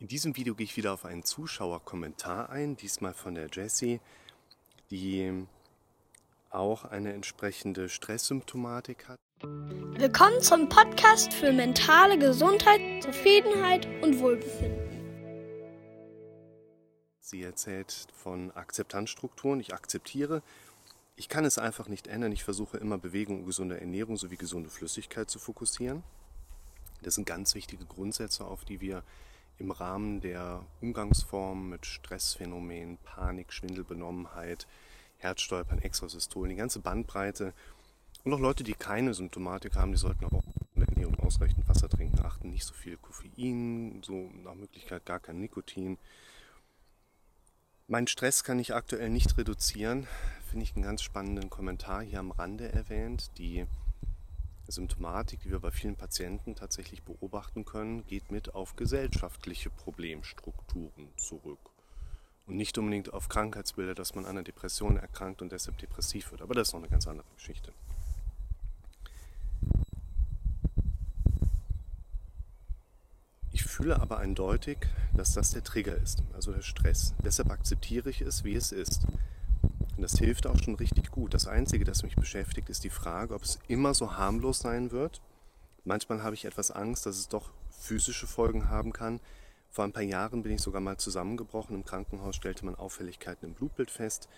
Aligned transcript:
In 0.00 0.06
diesem 0.06 0.36
Video 0.36 0.54
gehe 0.54 0.62
ich 0.62 0.76
wieder 0.76 0.92
auf 0.92 1.04
einen 1.04 1.24
Zuschauerkommentar 1.24 2.50
ein, 2.50 2.76
diesmal 2.76 3.14
von 3.14 3.34
der 3.34 3.48
Jessie, 3.50 3.98
die 4.92 5.44
auch 6.50 6.84
eine 6.84 7.12
entsprechende 7.14 7.88
Stresssymptomatik 7.88 9.08
hat. 9.08 9.18
Willkommen 9.42 10.40
zum 10.40 10.68
Podcast 10.68 11.32
für 11.32 11.52
mentale 11.52 12.16
Gesundheit, 12.16 13.02
Zufriedenheit 13.02 13.88
und 14.00 14.20
Wohlbefinden. 14.20 14.88
Sie 17.18 17.42
erzählt 17.42 18.06
von 18.14 18.52
Akzeptanzstrukturen. 18.52 19.58
Ich 19.58 19.74
akzeptiere. 19.74 20.44
Ich 21.16 21.28
kann 21.28 21.44
es 21.44 21.58
einfach 21.58 21.88
nicht 21.88 22.06
ändern. 22.06 22.30
Ich 22.30 22.44
versuche 22.44 22.76
immer 22.76 22.98
Bewegung 22.98 23.40
und 23.40 23.46
gesunde 23.46 23.80
Ernährung 23.80 24.16
sowie 24.16 24.36
gesunde 24.36 24.70
Flüssigkeit 24.70 25.28
zu 25.28 25.40
fokussieren. 25.40 26.04
Das 27.02 27.16
sind 27.16 27.26
ganz 27.26 27.56
wichtige 27.56 27.84
Grundsätze, 27.84 28.44
auf 28.44 28.64
die 28.64 28.80
wir 28.80 29.02
im 29.58 29.70
Rahmen 29.70 30.20
der 30.20 30.64
Umgangsformen 30.80 31.68
mit 31.68 31.86
Stressphänomenen, 31.86 32.98
Panik, 32.98 33.52
Schwindelbenommenheit, 33.52 34.66
Herzstolpern, 35.16 35.80
Extrasystolen, 35.80 36.50
die 36.50 36.56
ganze 36.56 36.80
Bandbreite 36.80 37.52
und 38.24 38.32
auch 38.32 38.40
Leute, 38.40 38.62
die 38.64 38.74
keine 38.74 39.14
Symptomatik 39.14 39.76
haben, 39.76 39.92
die 39.92 39.98
sollten 39.98 40.24
auch 40.26 40.44
in 40.74 40.80
der 40.80 40.88
Ernährung 40.88 41.18
ausreichend 41.20 41.68
Wasser 41.68 41.88
trinken, 41.88 42.20
achten 42.20 42.50
nicht 42.50 42.64
so 42.64 42.74
viel 42.74 42.96
Koffein, 42.96 44.02
so 44.04 44.30
nach 44.44 44.54
Möglichkeit 44.54 45.04
gar 45.06 45.20
kein 45.20 45.40
Nikotin. 45.40 45.98
Mein 47.86 48.06
Stress 48.06 48.44
kann 48.44 48.58
ich 48.58 48.74
aktuell 48.74 49.08
nicht 49.08 49.38
reduzieren, 49.38 50.06
finde 50.50 50.64
ich 50.64 50.74
einen 50.74 50.84
ganz 50.84 51.02
spannenden 51.02 51.50
Kommentar 51.50 52.02
hier 52.02 52.20
am 52.20 52.30
Rande 52.30 52.70
erwähnt. 52.70 53.30
Die 53.38 53.66
Symptomatik, 54.70 55.40
die 55.40 55.50
wir 55.50 55.60
bei 55.60 55.70
vielen 55.70 55.96
Patienten 55.96 56.54
tatsächlich 56.54 57.02
beobachten 57.02 57.64
können, 57.64 58.06
geht 58.06 58.30
mit 58.30 58.54
auf 58.54 58.76
gesellschaftliche 58.76 59.70
Problemstrukturen 59.70 61.08
zurück. 61.16 61.70
Und 62.46 62.56
nicht 62.56 62.78
unbedingt 62.78 63.12
auf 63.12 63.28
Krankheitsbilder, 63.28 63.94
dass 63.94 64.14
man 64.14 64.24
an 64.24 64.32
einer 64.32 64.42
Depression 64.42 64.96
erkrankt 64.96 65.42
und 65.42 65.52
deshalb 65.52 65.78
depressiv 65.78 66.30
wird. 66.30 66.42
Aber 66.42 66.54
das 66.54 66.68
ist 66.68 66.72
noch 66.72 66.80
eine 66.80 66.88
ganz 66.88 67.06
andere 67.06 67.26
Geschichte. 67.34 67.72
Ich 73.52 73.64
fühle 73.64 74.00
aber 74.00 74.18
eindeutig, 74.18 74.78
dass 75.14 75.34
das 75.34 75.50
der 75.50 75.64
Trigger 75.64 75.96
ist, 75.96 76.22
also 76.32 76.52
der 76.52 76.62
Stress. 76.62 77.14
Deshalb 77.24 77.50
akzeptiere 77.50 78.08
ich 78.08 78.20
es, 78.20 78.44
wie 78.44 78.54
es 78.54 78.72
ist. 78.72 79.06
Und 79.98 80.02
das 80.02 80.16
hilft 80.16 80.46
auch 80.46 80.56
schon 80.62 80.76
richtig 80.76 81.10
gut. 81.10 81.34
Das 81.34 81.48
Einzige, 81.48 81.84
das 81.84 82.04
mich 82.04 82.14
beschäftigt, 82.14 82.70
ist 82.70 82.84
die 82.84 82.88
Frage, 82.88 83.34
ob 83.34 83.42
es 83.42 83.58
immer 83.66 83.94
so 83.94 84.16
harmlos 84.16 84.60
sein 84.60 84.92
wird. 84.92 85.20
Manchmal 85.82 86.22
habe 86.22 86.36
ich 86.36 86.44
etwas 86.44 86.70
Angst, 86.70 87.04
dass 87.04 87.18
es 87.18 87.26
doch 87.26 87.50
physische 87.68 88.28
Folgen 88.28 88.68
haben 88.68 88.92
kann. 88.92 89.18
Vor 89.70 89.82
ein 89.82 89.92
paar 89.92 90.04
Jahren 90.04 90.44
bin 90.44 90.52
ich 90.52 90.60
sogar 90.60 90.80
mal 90.80 90.98
zusammengebrochen. 90.98 91.74
Im 91.74 91.84
Krankenhaus 91.84 92.36
stellte 92.36 92.64
man 92.64 92.76
Auffälligkeiten 92.76 93.48
im 93.48 93.54
Blutbild 93.54 93.90
fest, 93.90 94.28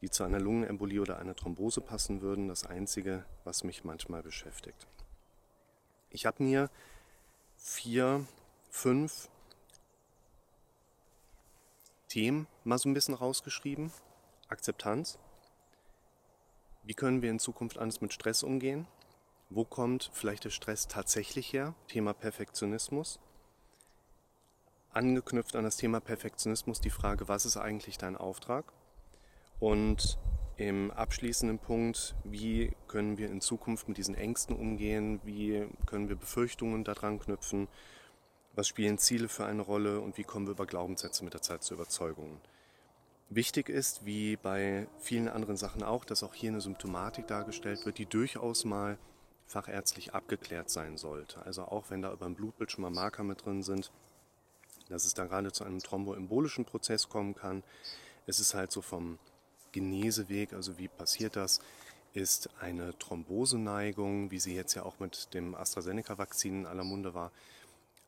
die 0.00 0.10
zu 0.10 0.22
einer 0.22 0.38
Lungenembolie 0.38 1.00
oder 1.00 1.18
einer 1.18 1.34
Thrombose 1.34 1.80
passen 1.80 2.22
würden. 2.22 2.46
Das 2.46 2.64
Einzige, 2.64 3.24
was 3.42 3.64
mich 3.64 3.82
manchmal 3.82 4.22
beschäftigt. 4.22 4.86
Ich 6.10 6.24
habe 6.24 6.40
mir 6.40 6.70
vier, 7.56 8.24
fünf 8.70 9.28
Themen 12.06 12.46
mal 12.62 12.78
so 12.78 12.88
ein 12.88 12.94
bisschen 12.94 13.14
rausgeschrieben, 13.14 13.90
Akzeptanz. 14.50 15.18
Wie 16.82 16.94
können 16.94 17.22
wir 17.22 17.30
in 17.30 17.38
Zukunft 17.38 17.78
anders 17.78 18.00
mit 18.00 18.12
Stress 18.12 18.42
umgehen? 18.42 18.88
Wo 19.48 19.64
kommt 19.64 20.10
vielleicht 20.12 20.44
der 20.44 20.50
Stress 20.50 20.88
tatsächlich 20.88 21.52
her? 21.52 21.74
Thema 21.86 22.14
Perfektionismus. 22.14 23.20
Angeknüpft 24.92 25.54
an 25.54 25.62
das 25.62 25.76
Thema 25.76 26.00
Perfektionismus 26.00 26.80
die 26.80 26.90
Frage, 26.90 27.28
was 27.28 27.46
ist 27.46 27.56
eigentlich 27.56 27.96
dein 27.96 28.16
Auftrag? 28.16 28.72
Und 29.60 30.18
im 30.56 30.90
abschließenden 30.90 31.60
Punkt, 31.60 32.16
wie 32.24 32.74
können 32.88 33.18
wir 33.18 33.30
in 33.30 33.40
Zukunft 33.40 33.86
mit 33.88 33.98
diesen 33.98 34.16
Ängsten 34.16 34.56
umgehen? 34.56 35.20
Wie 35.22 35.68
können 35.86 36.08
wir 36.08 36.16
Befürchtungen 36.16 36.82
daran 36.82 37.20
knüpfen? 37.20 37.68
Was 38.54 38.66
spielen 38.66 38.98
Ziele 38.98 39.28
für 39.28 39.46
eine 39.46 39.62
Rolle 39.62 40.00
und 40.00 40.18
wie 40.18 40.24
kommen 40.24 40.46
wir 40.46 40.52
über 40.52 40.66
Glaubenssätze 40.66 41.24
mit 41.24 41.34
der 41.34 41.42
Zeit 41.42 41.62
zu 41.62 41.74
Überzeugungen? 41.74 42.40
Wichtig 43.32 43.68
ist, 43.68 44.04
wie 44.04 44.34
bei 44.34 44.88
vielen 44.98 45.28
anderen 45.28 45.56
Sachen 45.56 45.84
auch, 45.84 46.04
dass 46.04 46.24
auch 46.24 46.34
hier 46.34 46.50
eine 46.50 46.60
Symptomatik 46.60 47.28
dargestellt 47.28 47.86
wird, 47.86 47.98
die 47.98 48.06
durchaus 48.06 48.64
mal 48.64 48.98
fachärztlich 49.46 50.14
abgeklärt 50.14 50.68
sein 50.68 50.96
sollte. 50.96 51.40
Also 51.42 51.62
auch 51.62 51.90
wenn 51.90 52.02
da 52.02 52.12
über 52.12 52.26
ein 52.26 52.34
Blutbild 52.34 52.72
schon 52.72 52.82
mal 52.82 52.90
Marker 52.90 53.22
mit 53.22 53.44
drin 53.44 53.62
sind, 53.62 53.92
dass 54.88 55.04
es 55.04 55.14
da 55.14 55.26
gerade 55.26 55.52
zu 55.52 55.62
einem 55.62 55.78
thromboembolischen 55.78 56.64
Prozess 56.64 57.08
kommen 57.08 57.36
kann. 57.36 57.62
Es 58.26 58.40
ist 58.40 58.54
halt 58.54 58.72
so 58.72 58.82
vom 58.82 59.20
Geneseweg, 59.70 60.52
also 60.52 60.76
wie 60.78 60.88
passiert 60.88 61.36
das, 61.36 61.60
ist 62.12 62.50
eine 62.60 62.98
Thromboseneigung, 62.98 64.32
wie 64.32 64.40
sie 64.40 64.56
jetzt 64.56 64.74
ja 64.74 64.82
auch 64.82 64.98
mit 64.98 65.32
dem 65.34 65.54
AstraZeneca-Vakzin 65.54 66.62
in 66.62 66.66
aller 66.66 66.82
Munde 66.82 67.14
war, 67.14 67.30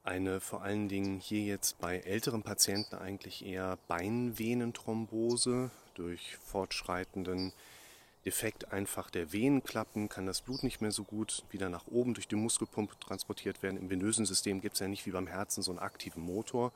eine 0.04 0.40
vor 0.40 0.62
allen 0.62 0.88
Dingen 0.88 1.20
hier 1.20 1.42
jetzt 1.42 1.78
bei 1.78 1.98
älteren 1.98 2.42
Patienten 2.42 2.96
eigentlich 2.96 3.44
eher 3.44 3.78
Beinvenenthrombose 3.88 5.70
durch 5.94 6.36
fortschreitenden 6.38 7.52
Defekt 8.24 8.72
einfach 8.72 9.10
der 9.10 9.32
Venenklappen 9.32 10.08
kann 10.08 10.26
das 10.26 10.42
Blut 10.42 10.62
nicht 10.62 10.80
mehr 10.80 10.92
so 10.92 11.02
gut 11.02 11.44
wieder 11.50 11.68
nach 11.68 11.88
oben 11.88 12.14
durch 12.14 12.28
die 12.28 12.36
Muskelpumpe 12.36 12.96
transportiert 13.00 13.62
werden. 13.64 13.76
Im 13.76 13.90
venösen 13.90 14.26
System 14.26 14.60
gibt 14.60 14.74
es 14.74 14.80
ja 14.80 14.86
nicht 14.86 15.06
wie 15.06 15.10
beim 15.10 15.26
Herzen 15.26 15.62
so 15.62 15.72
einen 15.72 15.80
aktiven 15.80 16.22
Motor. 16.22 16.72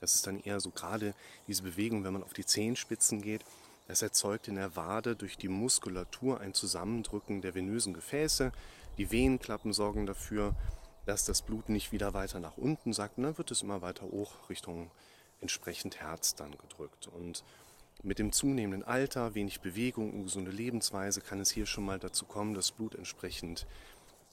Das 0.00 0.16
ist 0.16 0.26
dann 0.26 0.40
eher 0.40 0.58
so 0.58 0.70
gerade 0.70 1.14
diese 1.46 1.62
Bewegung, 1.62 2.02
wenn 2.02 2.12
man 2.12 2.24
auf 2.24 2.32
die 2.32 2.44
Zehenspitzen 2.44 3.22
geht. 3.22 3.44
Das 3.86 4.02
erzeugt 4.02 4.48
in 4.48 4.56
der 4.56 4.74
Wade 4.74 5.14
durch 5.14 5.36
die 5.36 5.48
Muskulatur 5.48 6.40
ein 6.40 6.54
Zusammendrücken 6.54 7.40
der 7.40 7.54
venösen 7.54 7.94
Gefäße. 7.94 8.50
Die 8.98 9.12
Venenklappen 9.12 9.72
sorgen 9.72 10.06
dafür, 10.06 10.56
dass 11.10 11.24
das 11.24 11.42
Blut 11.42 11.68
nicht 11.68 11.90
wieder 11.90 12.14
weiter 12.14 12.38
nach 12.38 12.56
unten 12.56 12.92
sackt. 12.92 13.18
Und 13.18 13.24
dann 13.24 13.36
wird 13.36 13.50
es 13.50 13.62
immer 13.62 13.82
weiter 13.82 14.06
hoch 14.06 14.48
Richtung 14.48 14.92
entsprechend 15.40 16.00
Herz 16.00 16.36
dann 16.36 16.52
gedrückt. 16.52 17.08
Und 17.08 17.42
mit 18.04 18.20
dem 18.20 18.30
zunehmenden 18.30 18.84
Alter, 18.84 19.34
wenig 19.34 19.60
Bewegung 19.60 20.12
und 20.12 20.22
gesunde 20.22 20.52
Lebensweise 20.52 21.20
kann 21.20 21.40
es 21.40 21.50
hier 21.50 21.66
schon 21.66 21.84
mal 21.84 21.98
dazu 21.98 22.26
kommen, 22.26 22.54
dass 22.54 22.70
Blut 22.70 22.94
entsprechend 22.94 23.66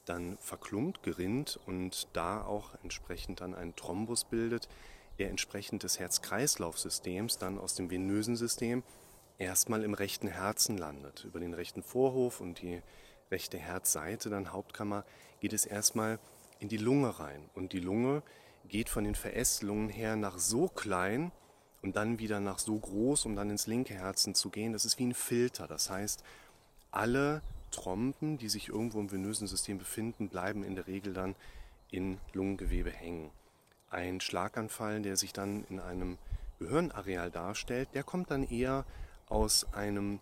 dann 0.06 0.38
verklumpt, 0.40 1.02
gerinnt 1.02 1.60
und 1.66 2.08
da 2.14 2.44
auch 2.44 2.76
entsprechend 2.84 3.42
dann 3.42 3.56
einen 3.56 3.76
Thrombus 3.76 4.26
bildet, 4.26 4.70
der 5.18 5.32
entsprechend 5.32 5.82
des 5.82 5.98
Herz-Kreislauf-Systems 5.98 7.40
dann 7.40 7.58
aus 7.58 7.74
dem 7.74 7.90
venösen 7.90 8.36
System 8.36 8.84
erstmal 9.40 9.84
im 9.84 9.96
rechten 9.96 10.28
Herzen 10.28 10.78
landet. 10.78 11.26
Über 11.26 11.40
den 11.40 11.56
rechten 11.56 11.82
Vorhof 11.82 12.40
und 12.40 12.62
die 12.62 12.84
rechte 13.32 13.58
Herzseite, 13.58 14.30
dann 14.30 14.54
Hauptkammer, 14.54 15.06
geht 15.40 15.54
es 15.54 15.66
erstmal 15.66 16.20
in 16.60 16.70
die 16.70 16.78
Lunge 16.78 17.20
rein. 17.20 17.50
Und 17.54 17.74
die 17.74 17.80
Lunge 17.80 18.24
geht 18.68 18.90
von 18.90 19.04
den 19.04 19.16
Verästelungen 19.16 19.90
her 19.90 20.16
nach 20.16 20.38
so 20.38 20.68
klein 20.68 21.32
und 21.82 21.96
dann 21.96 22.20
wieder 22.20 22.40
nach 22.40 22.60
so 22.60 22.78
groß, 22.78 23.26
um 23.26 23.36
dann 23.36 23.50
ins 23.50 23.68
linke 23.68 23.94
Herzen 23.94 24.36
zu 24.36 24.50
gehen. 24.50 24.74
Das 24.74 24.86
ist 24.86 25.00
wie 25.00 25.06
ein 25.06 25.14
Filter. 25.14 25.68
Das 25.68 25.90
heißt, 25.90 26.24
alle 26.92 27.42
Trompen, 27.72 28.38
die 28.38 28.50
sich 28.50 28.70
irgendwo 28.70 29.00
im 29.00 29.12
venösen 29.12 29.48
System 29.48 29.78
befinden, 29.78 30.30
bleiben 30.30 30.64
in 30.64 30.76
der 30.76 30.88
Regel 30.88 31.14
dann 31.14 31.36
in 31.92 32.18
Lungengewebe 32.34 32.92
hängen. 32.92 33.30
Ein 33.90 34.20
Schlaganfall, 34.20 35.02
der 35.02 35.16
sich 35.16 35.34
dann 35.34 35.64
in 35.70 35.80
einem 35.80 36.18
Gehirnareal 36.60 37.32
darstellt, 37.32 37.90
der 37.94 38.04
kommt 38.04 38.32
dann 38.32 38.44
eher 38.44 38.86
aus 39.30 39.72
einem 39.74 40.20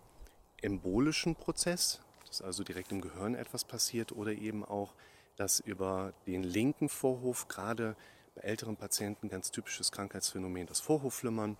embolischen 0.60 1.34
Prozess, 1.34 2.00
dass 2.26 2.42
also 2.42 2.62
direkt 2.62 2.92
im 2.92 3.00
Gehirn 3.00 3.34
etwas 3.34 3.64
passiert 3.64 4.12
oder 4.12 4.32
eben 4.32 4.64
auch 4.64 4.94
dass 5.36 5.60
über 5.60 6.12
den 6.26 6.42
linken 6.42 6.88
Vorhof, 6.88 7.48
gerade 7.48 7.96
bei 8.34 8.42
älteren 8.42 8.76
Patienten, 8.76 9.28
ganz 9.28 9.50
typisches 9.50 9.92
Krankheitsphänomen, 9.92 10.66
das 10.66 10.80
Vorhofflimmern, 10.80 11.56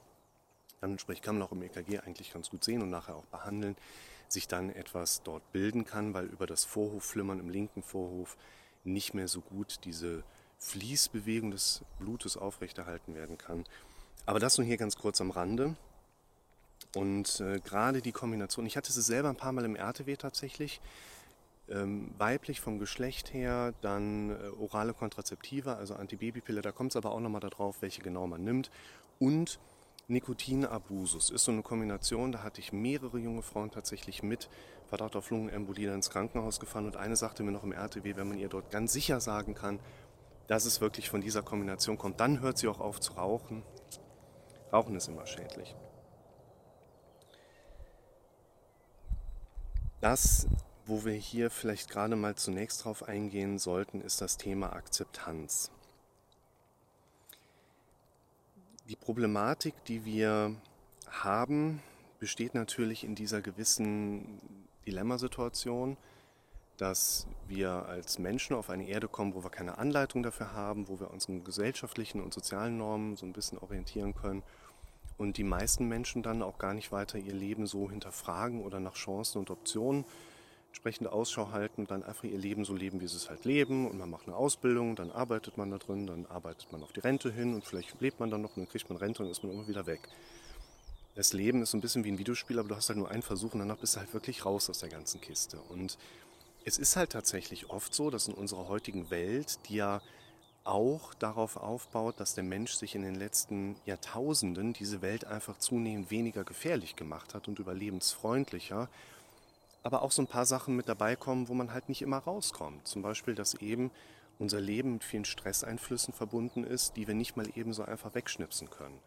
dann 0.81 0.93
entsprechend 0.93 1.25
kann 1.25 1.39
man 1.39 1.47
auch 1.47 1.53
im 1.53 1.63
EKG 1.63 2.01
eigentlich 2.01 2.33
ganz 2.33 2.51
gut 2.51 2.65
sehen 2.65 2.83
und 2.83 2.91
nachher 2.91 3.17
auch 3.17 3.25
behandeln, 3.27 3.77
sich 4.29 4.49
dann 4.49 4.71
etwas 4.71 5.23
dort 5.23 5.53
bilden 5.53 5.85
kann, 5.85 6.15
weil 6.15 6.27
über 6.27 6.47
das 6.47 6.65
Vorhofflimmern 6.65 7.39
im 7.39 7.49
linken 7.49 7.83
Vorhof 7.83 8.37
nicht 8.85 9.15
mehr 9.15 9.29
so 9.29 9.41
gut 9.41 9.81
diese 9.85 10.23
Fließbewegung 10.59 11.51
des 11.51 11.83
Blutes 11.99 12.37
aufrechterhalten 12.37 13.15
werden 13.15 13.39
kann. 13.39 13.65
Aber 14.25 14.41
das 14.41 14.59
nur 14.59 14.67
hier 14.67 14.77
ganz 14.77 14.97
kurz 14.97 15.21
am 15.21 15.31
Rande. 15.31 15.77
Und 16.95 17.41
äh, 17.41 17.61
gerade 17.61 18.01
die 18.01 18.13
Kombination, 18.13 18.67
ich 18.67 18.77
hatte 18.77 18.93
sie 18.93 19.03
selber 19.03 19.29
ein 19.29 19.37
paar 19.37 19.53
Mal 19.53 19.65
im 19.65 19.77
RTW 19.77 20.17
tatsächlich, 20.17 20.81
weiblich 21.69 22.61
vom 22.61 22.79
Geschlecht 22.79 23.33
her, 23.33 23.75
dann 23.81 24.31
äh, 24.31 24.35
orale 24.61 24.95
Kontrazeptiva, 24.95 25.75
also 25.75 25.95
Antibabypille, 25.95 26.63
da 26.63 26.73
kommt 26.73 26.93
es 26.93 26.97
aber 26.97 27.13
auch 27.13 27.21
nochmal 27.21 27.41
darauf, 27.41 27.83
welche 27.83 28.03
genau 28.03 28.27
man 28.27 28.45
nimmt. 28.45 28.71
Und 29.19 29.59
Nikotinabusus 30.09 31.31
ist 31.31 31.45
so 31.45 31.51
eine 31.51 31.63
Kombination, 31.63 32.31
da 32.31 32.45
hatte 32.45 32.61
ich 32.61 32.73
mehrere 32.73 33.19
junge 33.19 33.43
Frauen 33.43 33.73
tatsächlich 33.73 34.23
mit 34.23 34.49
Verdacht 34.87 35.17
auf 35.17 35.31
Lungenembolie 35.31 35.93
ins 35.93 36.11
Krankenhaus 36.11 36.61
gefahren 36.61 36.87
und 36.87 36.97
eine 36.97 37.17
sagte 37.17 37.43
mir 37.43 37.51
noch 37.51 37.65
im 37.65 37.73
RTW, 37.73 38.15
wenn 38.15 38.29
man 38.29 38.39
ihr 38.39 38.49
dort 38.49 38.71
ganz 38.71 38.93
sicher 38.93 39.21
sagen 39.21 39.55
kann, 39.55 39.81
dass 40.47 40.65
es 40.65 40.81
wirklich 40.81 41.11
von 41.11 41.21
dieser 41.21 41.43
Kombination 41.43 41.99
kommt. 41.99 42.21
Dann 42.21 42.41
hört 42.41 42.59
sie 42.59 42.69
auch 42.69 42.79
auf 42.79 43.01
zu 43.01 43.15
rauchen. 43.15 43.65
Rauchen 44.73 44.95
ist 44.95 45.09
immer 45.09 45.27
schädlich. 45.27 45.75
Das, 50.01 50.47
wo 50.87 51.05
wir 51.05 51.15
hier 51.15 51.51
vielleicht 51.51 51.91
gerade 51.91 52.15
mal 52.17 52.37
zunächst 52.37 52.85
drauf 52.85 53.03
eingehen 53.03 53.59
sollten, 53.59 54.01
ist 54.01 54.21
das 54.21 54.37
Thema 54.37 54.73
Akzeptanz. 54.73 55.71
Die 58.89 58.95
Problematik, 58.97 59.75
die 59.87 60.05
wir 60.05 60.55
haben, 61.11 61.83
besteht 62.21 62.55
natürlich 62.55 63.03
in 63.03 63.17
dieser 63.17 63.43
gewissen 63.43 64.41
Dilemmasituation, 64.87 65.97
dass 66.77 67.27
wir 67.49 67.71
als 67.87 68.21
Menschen 68.21 68.55
auf 68.55 68.71
eine 68.71 68.87
Erde 68.87 69.09
kommen, 69.09 69.35
wo 69.35 69.43
wir 69.43 69.51
keine 69.51 69.79
Anleitung 69.79 70.23
dafür 70.23 70.53
haben, 70.53 70.89
wo 70.89 71.01
wir 71.01 71.11
unseren 71.11 71.43
gesellschaftlichen 71.43 72.21
und 72.21 72.33
sozialen 72.33 72.77
Normen 72.77 73.17
so 73.17 73.27
ein 73.27 73.33
bisschen 73.33 73.59
orientieren 73.59 74.15
können 74.15 74.45
und 75.19 75.37
die 75.37 75.45
meisten 75.45 75.89
Menschen 75.89 76.23
dann 76.23 76.43
auch 76.43 76.59
gar 76.59 76.75
nicht 76.75 76.93
weiter 76.93 77.19
ihr 77.19 77.33
Leben 77.33 77.67
so 77.67 77.91
hinterfragen 77.91 78.63
oder 78.63 78.79
nach 78.79 78.95
Chancen 78.95 79.39
und 79.39 79.51
Optionen 79.51 80.05
entsprechend 80.77 81.09
Ausschau 81.09 81.53
halten 81.53 81.87
dann 81.87 82.03
einfach 82.03 82.25
ihr 82.25 82.37
Leben 82.37 82.67
so 82.67 82.75
leben, 82.75 83.01
wie 83.01 83.09
sie 83.09 83.17
es 83.17 83.31
halt 83.31 83.47
leben. 83.47 83.89
Und 83.89 83.97
man 83.97 84.11
macht 84.11 84.27
eine 84.27 84.37
Ausbildung, 84.37 84.95
dann 84.95 85.11
arbeitet 85.11 85.57
man 85.57 85.71
da 85.71 85.79
drin, 85.79 86.07
dann 86.07 86.27
arbeitet 86.27 86.71
man 86.71 86.83
auf 86.83 86.93
die 86.93 87.01
Rente 87.01 87.33
hin 87.33 87.55
und 87.55 87.65
vielleicht 87.65 87.99
lebt 88.03 88.21
man 88.21 88.31
dann 88.31 88.43
noch 88.43 88.51
und 88.57 88.65
dann 88.65 88.69
kriegt 88.69 88.91
man 88.91 88.99
Rente 88.99 89.23
und 89.23 89.31
ist 89.31 89.43
man 89.43 89.53
immer 89.53 89.67
wieder 89.67 89.87
weg. 89.87 90.07
Das 91.15 91.33
Leben 91.33 91.63
ist 91.63 91.71
so 91.71 91.79
ein 91.79 91.81
bisschen 91.81 92.05
wie 92.05 92.13
ein 92.13 92.19
Videospiel, 92.19 92.59
aber 92.59 92.69
du 92.69 92.77
hast 92.77 92.91
halt 92.91 92.99
nur 92.99 93.11
einen 93.11 93.23
Versuch 93.23 93.55
und 93.55 93.61
danach 93.61 93.79
bist 93.79 93.97
du 93.97 94.01
halt 94.01 94.13
wirklich 94.13 94.45
raus 94.45 94.69
aus 94.69 94.81
der 94.81 94.91
ganzen 94.91 95.19
Kiste. 95.23 95.59
Und 95.71 95.97
es 96.67 96.77
ist 96.77 96.95
halt 96.95 97.11
tatsächlich 97.11 97.71
oft 97.71 97.95
so, 97.95 98.11
dass 98.11 98.29
in 98.29 98.35
unserer 98.35 98.69
heutigen 98.69 99.09
Welt, 99.09 99.59
die 99.71 99.77
ja 99.77 100.03
auch 100.65 101.15
darauf 101.15 101.57
aufbaut, 101.57 102.21
dass 102.21 102.35
der 102.35 102.45
Mensch 102.45 102.75
sich 102.75 102.95
in 102.95 103.03
den 103.03 103.15
letzten 103.15 103.77
Jahrtausenden 103.87 104.75
diese 104.75 105.01
Welt 105.01 105.25
einfach 105.25 105.57
zunehmend 105.57 106.11
weniger 106.11 106.45
gefährlich 106.45 106.97
gemacht 106.97 107.33
hat 107.33 107.49
und 107.49 107.61
überlebensfreundlicher 107.61 108.91
aber 109.87 110.03
auch 110.03 110.11
so 110.11 110.21
ein 110.21 110.27
paar 110.27 110.47
Sachen 110.47 110.75
mit 110.75 110.89
dabei 110.89 111.15
kommen, 111.15 111.49
wo 111.49 111.55
man 111.55 111.73
halt 111.73 111.89
nicht 111.89 112.03
immer 112.03 112.19
rauskommt. 112.19 112.89
Zum 112.89 113.03
Beispiel, 113.03 113.37
dass 113.37 113.55
eben 113.55 113.93
unser 114.37 114.61
Leben 114.61 114.95
mit 114.95 115.05
vielen 115.05 115.25
Stresseinflüssen 115.25 116.13
verbunden 116.13 116.65
ist, 116.65 116.97
die 116.97 117.07
wir 117.07 117.15
nicht 117.15 117.37
mal 117.37 117.49
eben 117.55 117.73
so 117.73 117.85
einfach 117.85 118.13
wegschnipsen 118.17 118.69
können. 118.69 118.99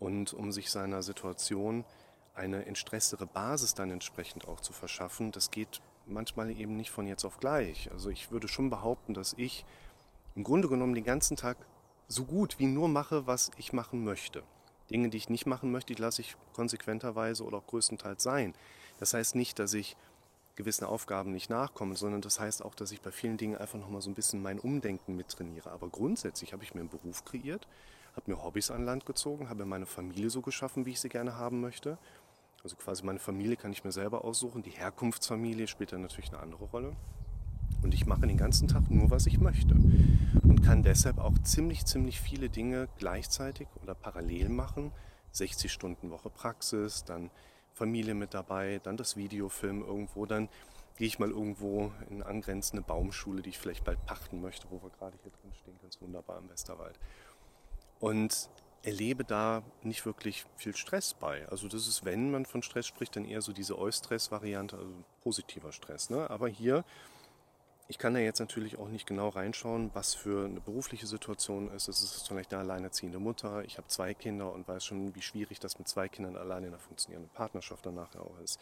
Und 0.00 0.34
um 0.34 0.50
sich 0.50 0.72
seiner 0.72 1.04
Situation 1.04 1.84
eine 2.34 2.66
entstresstere 2.66 3.26
Basis 3.26 3.74
dann 3.74 3.92
entsprechend 3.92 4.48
auch 4.48 4.60
zu 4.60 4.72
verschaffen, 4.72 5.30
das 5.30 5.52
geht 5.52 5.80
manchmal 6.06 6.50
eben 6.50 6.76
nicht 6.76 6.90
von 6.90 7.06
jetzt 7.06 7.24
auf 7.24 7.38
gleich. 7.38 7.88
Also 7.92 8.10
ich 8.10 8.32
würde 8.32 8.48
schon 8.48 8.68
behaupten, 8.68 9.14
dass 9.14 9.34
ich 9.34 9.64
im 10.34 10.42
Grunde 10.42 10.68
genommen 10.68 10.96
den 10.96 11.04
ganzen 11.04 11.36
Tag 11.36 11.56
so 12.08 12.24
gut 12.24 12.58
wie 12.58 12.66
nur 12.66 12.88
mache, 12.88 13.28
was 13.28 13.52
ich 13.58 13.72
machen 13.72 14.02
möchte. 14.02 14.42
Dinge, 14.90 15.08
die 15.08 15.18
ich 15.18 15.28
nicht 15.28 15.46
machen 15.46 15.70
möchte, 15.70 15.94
die 15.94 16.02
lasse 16.02 16.22
ich 16.22 16.34
konsequenterweise 16.52 17.44
oder 17.44 17.58
auch 17.58 17.66
größtenteils 17.68 18.24
sein. 18.24 18.54
Das 19.00 19.14
heißt 19.14 19.34
nicht, 19.34 19.58
dass 19.58 19.74
ich 19.74 19.96
gewissen 20.56 20.84
Aufgaben 20.84 21.32
nicht 21.32 21.48
nachkomme, 21.50 21.96
sondern 21.96 22.20
das 22.20 22.38
heißt 22.38 22.64
auch, 22.64 22.74
dass 22.74 22.92
ich 22.92 23.00
bei 23.00 23.10
vielen 23.10 23.38
Dingen 23.38 23.56
einfach 23.56 23.78
nochmal 23.78 24.02
so 24.02 24.10
ein 24.10 24.14
bisschen 24.14 24.42
mein 24.42 24.60
Umdenken 24.60 25.16
mittrainiere. 25.16 25.70
Aber 25.70 25.88
grundsätzlich 25.88 26.52
habe 26.52 26.62
ich 26.62 26.74
mir 26.74 26.80
einen 26.80 26.90
Beruf 26.90 27.24
kreiert, 27.24 27.66
habe 28.14 28.30
mir 28.30 28.42
Hobbys 28.42 28.70
an 28.70 28.84
Land 28.84 29.06
gezogen, 29.06 29.48
habe 29.48 29.64
meine 29.64 29.86
Familie 29.86 30.28
so 30.28 30.42
geschaffen, 30.42 30.84
wie 30.84 30.90
ich 30.90 31.00
sie 31.00 31.08
gerne 31.08 31.36
haben 31.36 31.60
möchte. 31.60 31.98
Also 32.62 32.76
quasi 32.76 33.02
meine 33.04 33.18
Familie 33.18 33.56
kann 33.56 33.72
ich 33.72 33.84
mir 33.84 33.92
selber 33.92 34.22
aussuchen. 34.22 34.62
Die 34.62 34.70
Herkunftsfamilie 34.70 35.66
spielt 35.66 35.92
dann 35.92 36.02
natürlich 36.02 36.30
eine 36.30 36.40
andere 36.40 36.66
Rolle. 36.66 36.94
Und 37.82 37.94
ich 37.94 38.04
mache 38.04 38.26
den 38.26 38.36
ganzen 38.36 38.68
Tag 38.68 38.90
nur, 38.90 39.10
was 39.10 39.26
ich 39.26 39.40
möchte. 39.40 39.74
Und 40.42 40.62
kann 40.62 40.82
deshalb 40.82 41.18
auch 41.18 41.38
ziemlich, 41.42 41.86
ziemlich 41.86 42.20
viele 42.20 42.50
Dinge 42.50 42.88
gleichzeitig 42.98 43.66
oder 43.82 43.94
parallel 43.94 44.50
machen. 44.50 44.92
60 45.32 45.72
Stunden 45.72 46.10
Woche 46.10 46.28
Praxis, 46.28 47.04
dann 47.04 47.30
Familie 47.74 48.14
mit 48.14 48.34
dabei, 48.34 48.80
dann 48.82 48.96
das 48.96 49.16
Videofilm 49.16 49.82
irgendwo, 49.82 50.26
dann 50.26 50.48
gehe 50.96 51.06
ich 51.06 51.18
mal 51.18 51.30
irgendwo 51.30 51.92
in 52.08 52.16
eine 52.16 52.26
angrenzende 52.26 52.82
Baumschule, 52.82 53.42
die 53.42 53.50
ich 53.50 53.58
vielleicht 53.58 53.84
bald 53.84 54.04
pachten 54.04 54.40
möchte, 54.40 54.66
wo 54.70 54.82
wir 54.82 54.90
gerade 54.90 55.16
hier 55.22 55.32
drin 55.32 55.52
stehen, 55.54 55.78
ganz 55.80 56.00
wunderbar 56.00 56.38
im 56.38 56.50
Westerwald. 56.50 56.98
Und 58.00 58.50
erlebe 58.82 59.24
da 59.24 59.62
nicht 59.82 60.06
wirklich 60.06 60.46
viel 60.56 60.74
Stress 60.74 61.14
bei. 61.14 61.46
Also 61.48 61.68
das 61.68 61.86
ist, 61.86 62.04
wenn 62.04 62.30
man 62.30 62.46
von 62.46 62.62
Stress 62.62 62.86
spricht, 62.86 63.16
dann 63.16 63.24
eher 63.24 63.42
so 63.42 63.52
diese 63.52 63.78
Eustress-Variante, 63.78 64.76
also 64.76 64.92
positiver 65.22 65.72
Stress. 65.72 66.10
Ne? 66.10 66.28
Aber 66.30 66.48
hier 66.48 66.84
ich 67.90 67.98
kann 67.98 68.14
da 68.14 68.20
jetzt 68.20 68.38
natürlich 68.38 68.78
auch 68.78 68.86
nicht 68.86 69.04
genau 69.04 69.30
reinschauen, 69.30 69.90
was 69.94 70.14
für 70.14 70.44
eine 70.44 70.60
berufliche 70.60 71.08
Situation 71.08 71.68
ist. 71.72 71.88
Es 71.88 72.04
ist 72.04 72.28
vielleicht 72.28 72.54
eine 72.54 72.62
alleinerziehende 72.62 73.18
Mutter. 73.18 73.64
Ich 73.64 73.78
habe 73.78 73.88
zwei 73.88 74.14
Kinder 74.14 74.52
und 74.52 74.68
weiß 74.68 74.84
schon, 74.84 75.12
wie 75.16 75.22
schwierig 75.22 75.58
das 75.58 75.76
mit 75.76 75.88
zwei 75.88 76.08
Kindern 76.08 76.36
alleine 76.36 76.68
in 76.68 76.72
einer 76.72 76.78
funktionierenden 76.80 77.32
Partnerschaft 77.34 77.84
danach 77.84 78.14
auch 78.14 78.38
ist. 78.44 78.60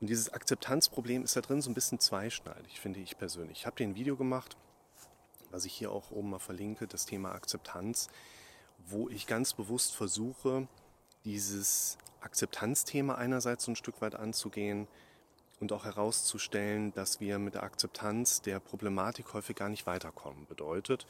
Und 0.00 0.06
dieses 0.08 0.32
Akzeptanzproblem 0.32 1.24
ist 1.24 1.36
da 1.36 1.42
drin 1.42 1.60
so 1.60 1.70
ein 1.70 1.74
bisschen 1.74 2.00
zweischneidig, 2.00 2.80
finde 2.80 3.00
ich 3.00 3.18
persönlich. 3.18 3.58
Ich 3.58 3.66
habe 3.66 3.76
dir 3.76 3.86
ein 3.86 3.96
Video 3.96 4.16
gemacht, 4.16 4.56
was 5.50 5.66
ich 5.66 5.74
hier 5.74 5.92
auch 5.92 6.10
oben 6.10 6.30
mal 6.30 6.38
verlinke, 6.38 6.86
das 6.86 7.04
Thema 7.04 7.32
Akzeptanz, 7.32 8.08
wo 8.78 9.10
ich 9.10 9.26
ganz 9.26 9.52
bewusst 9.52 9.94
versuche, 9.94 10.66
dieses 11.26 11.98
Akzeptanzthema 12.22 13.14
einerseits 13.14 13.64
so 13.64 13.72
ein 13.72 13.76
Stück 13.76 14.00
weit 14.00 14.14
anzugehen, 14.14 14.88
und 15.62 15.72
auch 15.72 15.84
herauszustellen, 15.84 16.92
dass 16.92 17.20
wir 17.20 17.38
mit 17.38 17.54
der 17.54 17.62
Akzeptanz 17.62 18.42
der 18.42 18.58
Problematik 18.58 19.32
häufig 19.32 19.54
gar 19.54 19.68
nicht 19.68 19.86
weiterkommen. 19.86 20.44
Bedeutet, 20.46 21.06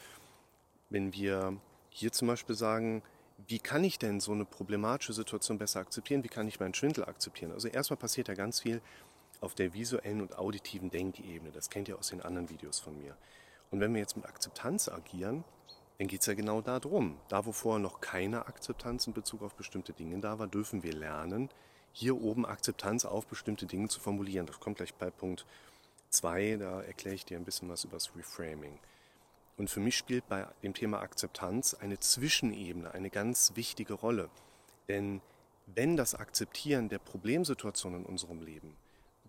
wenn 0.90 1.14
wir 1.14 1.56
hier 1.88 2.12
zum 2.12 2.28
Beispiel 2.28 2.54
sagen, 2.54 3.02
wie 3.48 3.58
kann 3.58 3.82
ich 3.82 3.98
denn 3.98 4.20
so 4.20 4.32
eine 4.32 4.44
problematische 4.44 5.14
Situation 5.14 5.56
besser 5.56 5.80
akzeptieren? 5.80 6.22
Wie 6.22 6.28
kann 6.28 6.46
ich 6.46 6.60
meinen 6.60 6.74
Schwindel 6.74 7.06
akzeptieren? 7.06 7.50
Also 7.50 7.66
erstmal 7.66 7.96
passiert 7.96 8.28
ja 8.28 8.34
ganz 8.34 8.60
viel 8.60 8.82
auf 9.40 9.54
der 9.54 9.72
visuellen 9.72 10.20
und 10.20 10.38
auditiven 10.38 10.90
Denkebene. 10.90 11.50
Das 11.50 11.70
kennt 11.70 11.88
ihr 11.88 11.98
aus 11.98 12.08
den 12.08 12.20
anderen 12.20 12.50
Videos 12.50 12.78
von 12.78 12.96
mir. 12.98 13.16
Und 13.70 13.80
wenn 13.80 13.94
wir 13.94 14.02
jetzt 14.02 14.16
mit 14.16 14.26
Akzeptanz 14.26 14.88
agieren, 14.88 15.44
dann 15.98 16.08
geht 16.08 16.20
es 16.20 16.26
ja 16.26 16.34
genau 16.34 16.60
darum. 16.60 17.16
Da, 17.30 17.46
wo 17.46 17.52
vorher 17.52 17.80
noch 17.80 18.02
keine 18.02 18.46
Akzeptanz 18.46 19.06
in 19.06 19.14
Bezug 19.14 19.42
auf 19.42 19.54
bestimmte 19.54 19.94
Dinge 19.94 20.20
da 20.20 20.38
war, 20.38 20.46
dürfen 20.46 20.82
wir 20.82 20.92
lernen, 20.92 21.48
hier 21.92 22.20
oben 22.20 22.46
Akzeptanz 22.46 23.04
auf 23.04 23.26
bestimmte 23.26 23.66
Dinge 23.66 23.88
zu 23.88 24.00
formulieren. 24.00 24.46
Das 24.46 24.60
kommt 24.60 24.78
gleich 24.78 24.94
bei 24.94 25.10
Punkt 25.10 25.46
2, 26.10 26.56
da 26.56 26.82
erkläre 26.82 27.14
ich 27.14 27.24
dir 27.24 27.36
ein 27.36 27.44
bisschen 27.44 27.68
was 27.68 27.84
über 27.84 27.96
das 27.96 28.14
Reframing. 28.16 28.78
Und 29.56 29.70
für 29.70 29.80
mich 29.80 29.96
spielt 29.96 30.28
bei 30.28 30.46
dem 30.62 30.74
Thema 30.74 31.00
Akzeptanz 31.00 31.74
eine 31.74 31.98
Zwischenebene 31.98 32.92
eine 32.92 33.10
ganz 33.10 33.52
wichtige 33.54 33.94
Rolle. 33.94 34.30
Denn 34.88 35.20
wenn 35.66 35.96
das 35.96 36.14
Akzeptieren 36.14 36.88
der 36.88 36.98
Problemsituation 36.98 37.94
in 37.94 38.06
unserem 38.06 38.40
Leben 38.40 38.76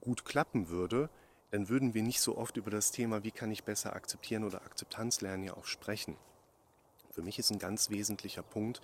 gut 0.02 0.26
klappen 0.26 0.70
würde, 0.70 1.10
dann 1.52 1.70
würden 1.70 1.94
wir 1.94 2.02
nicht 2.02 2.20
so 2.20 2.38
oft 2.38 2.58
über 2.58 2.72
das 2.72 2.92
Thema, 2.92 3.24
wie 3.24 3.32
kann 3.32 3.52
ich 3.52 3.64
besser 3.64 3.96
akzeptieren 3.96 4.44
oder 4.44 4.64
Akzeptanz 4.64 5.22
lernen, 5.22 5.44
ja 5.44 5.54
auch 5.54 5.66
sprechen. 5.66 6.18
Für 7.12 7.22
mich 7.22 7.38
ist 7.38 7.52
ein 7.52 7.60
ganz 7.60 7.92
wesentlicher 7.92 8.42
Punkt, 8.42 8.82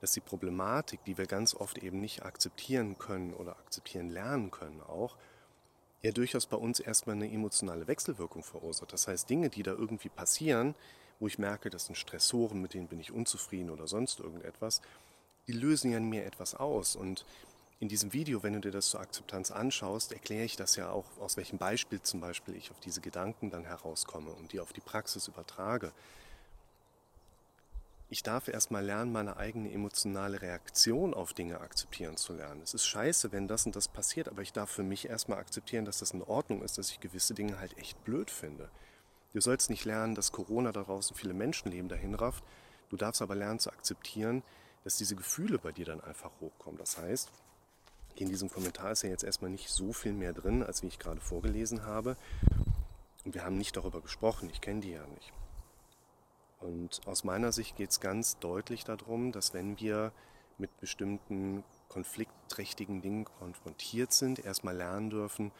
dass 0.00 0.12
die 0.12 0.20
Problematik, 0.20 1.04
die 1.04 1.18
wir 1.18 1.26
ganz 1.26 1.54
oft 1.54 1.78
eben 1.78 2.00
nicht 2.00 2.22
akzeptieren 2.22 2.98
können 2.98 3.34
oder 3.34 3.52
akzeptieren 3.58 4.08
lernen 4.08 4.50
können 4.50 4.80
auch, 4.80 5.16
ja 6.02 6.12
durchaus 6.12 6.46
bei 6.46 6.56
uns 6.56 6.80
erstmal 6.80 7.16
eine 7.16 7.30
emotionale 7.30 7.86
Wechselwirkung 7.86 8.42
verursacht. 8.42 8.92
Das 8.92 9.08
heißt, 9.08 9.28
Dinge, 9.28 9.50
die 9.50 9.62
da 9.62 9.72
irgendwie 9.72 10.08
passieren, 10.08 10.74
wo 11.18 11.26
ich 11.26 11.38
merke, 11.38 11.68
das 11.68 11.86
sind 11.86 11.96
Stressoren, 11.96 12.62
mit 12.62 12.72
denen 12.72 12.88
bin 12.88 13.00
ich 13.00 13.12
unzufrieden 13.12 13.70
oder 13.70 13.86
sonst 13.86 14.20
irgendetwas, 14.20 14.80
die 15.46 15.52
lösen 15.52 15.90
ja 15.90 15.98
in 15.98 16.08
mir 16.08 16.24
etwas 16.24 16.54
aus. 16.54 16.96
Und 16.96 17.26
in 17.78 17.88
diesem 17.88 18.12
Video, 18.14 18.42
wenn 18.42 18.54
du 18.54 18.60
dir 18.60 18.70
das 18.70 18.88
zur 18.88 19.00
Akzeptanz 19.00 19.50
anschaust, 19.50 20.12
erkläre 20.12 20.44
ich 20.44 20.56
das 20.56 20.76
ja 20.76 20.90
auch, 20.90 21.04
aus 21.18 21.36
welchem 21.36 21.58
Beispiel 21.58 22.00
zum 22.00 22.20
Beispiel 22.20 22.56
ich 22.56 22.70
auf 22.70 22.80
diese 22.80 23.02
Gedanken 23.02 23.50
dann 23.50 23.64
herauskomme 23.64 24.30
und 24.30 24.52
die 24.52 24.60
auf 24.60 24.72
die 24.72 24.80
Praxis 24.80 25.28
übertrage 25.28 25.92
ich 28.12 28.24
darf 28.24 28.48
erstmal 28.48 28.84
lernen, 28.84 29.12
meine 29.12 29.36
eigene 29.36 29.70
emotionale 29.70 30.42
Reaktion 30.42 31.14
auf 31.14 31.32
Dinge 31.32 31.60
akzeptieren 31.60 32.16
zu 32.16 32.32
lernen. 32.32 32.60
Es 32.60 32.74
ist 32.74 32.84
scheiße, 32.84 33.30
wenn 33.30 33.46
das 33.46 33.66
und 33.66 33.76
das 33.76 33.86
passiert, 33.86 34.28
aber 34.28 34.42
ich 34.42 34.52
darf 34.52 34.68
für 34.68 34.82
mich 34.82 35.08
erstmal 35.08 35.38
akzeptieren, 35.38 35.84
dass 35.84 36.00
das 36.00 36.10
in 36.10 36.22
Ordnung 36.22 36.62
ist, 36.62 36.76
dass 36.76 36.90
ich 36.90 36.98
gewisse 36.98 37.34
Dinge 37.34 37.60
halt 37.60 37.78
echt 37.78 38.02
blöd 38.04 38.28
finde. 38.28 38.68
Du 39.32 39.40
sollst 39.40 39.70
nicht 39.70 39.84
lernen, 39.84 40.16
dass 40.16 40.32
Corona 40.32 40.72
da 40.72 40.82
draußen 40.82 41.16
viele 41.16 41.34
Menschenleben 41.34 41.88
dahin 41.88 42.16
rafft. 42.16 42.42
Du 42.88 42.96
darfst 42.96 43.22
aber 43.22 43.36
lernen 43.36 43.60
zu 43.60 43.70
akzeptieren, 43.70 44.42
dass 44.82 44.96
diese 44.96 45.14
Gefühle 45.14 45.58
bei 45.58 45.70
dir 45.70 45.84
dann 45.84 46.00
einfach 46.00 46.32
hochkommen. 46.40 46.78
Das 46.78 46.98
heißt, 46.98 47.30
in 48.16 48.28
diesem 48.28 48.50
Kommentar 48.50 48.90
ist 48.90 49.02
ja 49.02 49.08
jetzt 49.08 49.22
erstmal 49.22 49.52
nicht 49.52 49.68
so 49.68 49.92
viel 49.92 50.14
mehr 50.14 50.32
drin, 50.32 50.64
als 50.64 50.82
wie 50.82 50.88
ich 50.88 50.98
gerade 50.98 51.20
vorgelesen 51.20 51.84
habe. 51.86 52.16
Und 53.24 53.34
wir 53.34 53.44
haben 53.44 53.56
nicht 53.56 53.76
darüber 53.76 54.00
gesprochen, 54.00 54.50
ich 54.50 54.60
kenne 54.60 54.80
die 54.80 54.90
ja 54.90 55.06
nicht. 55.06 55.32
Und 56.60 57.00
aus 57.06 57.24
meiner 57.24 57.52
Sicht 57.52 57.76
geht 57.76 57.90
es 57.90 58.00
ganz 58.00 58.38
deutlich 58.38 58.84
darum, 58.84 59.32
dass 59.32 59.54
wenn 59.54 59.80
wir 59.80 60.12
mit 60.58 60.78
bestimmten 60.78 61.64
konfliktträchtigen 61.88 63.00
Dingen 63.00 63.24
konfrontiert 63.24 64.12
sind, 64.12 64.44
erstmal 64.44 64.76
lernen 64.76 65.10
dürfen 65.10 65.52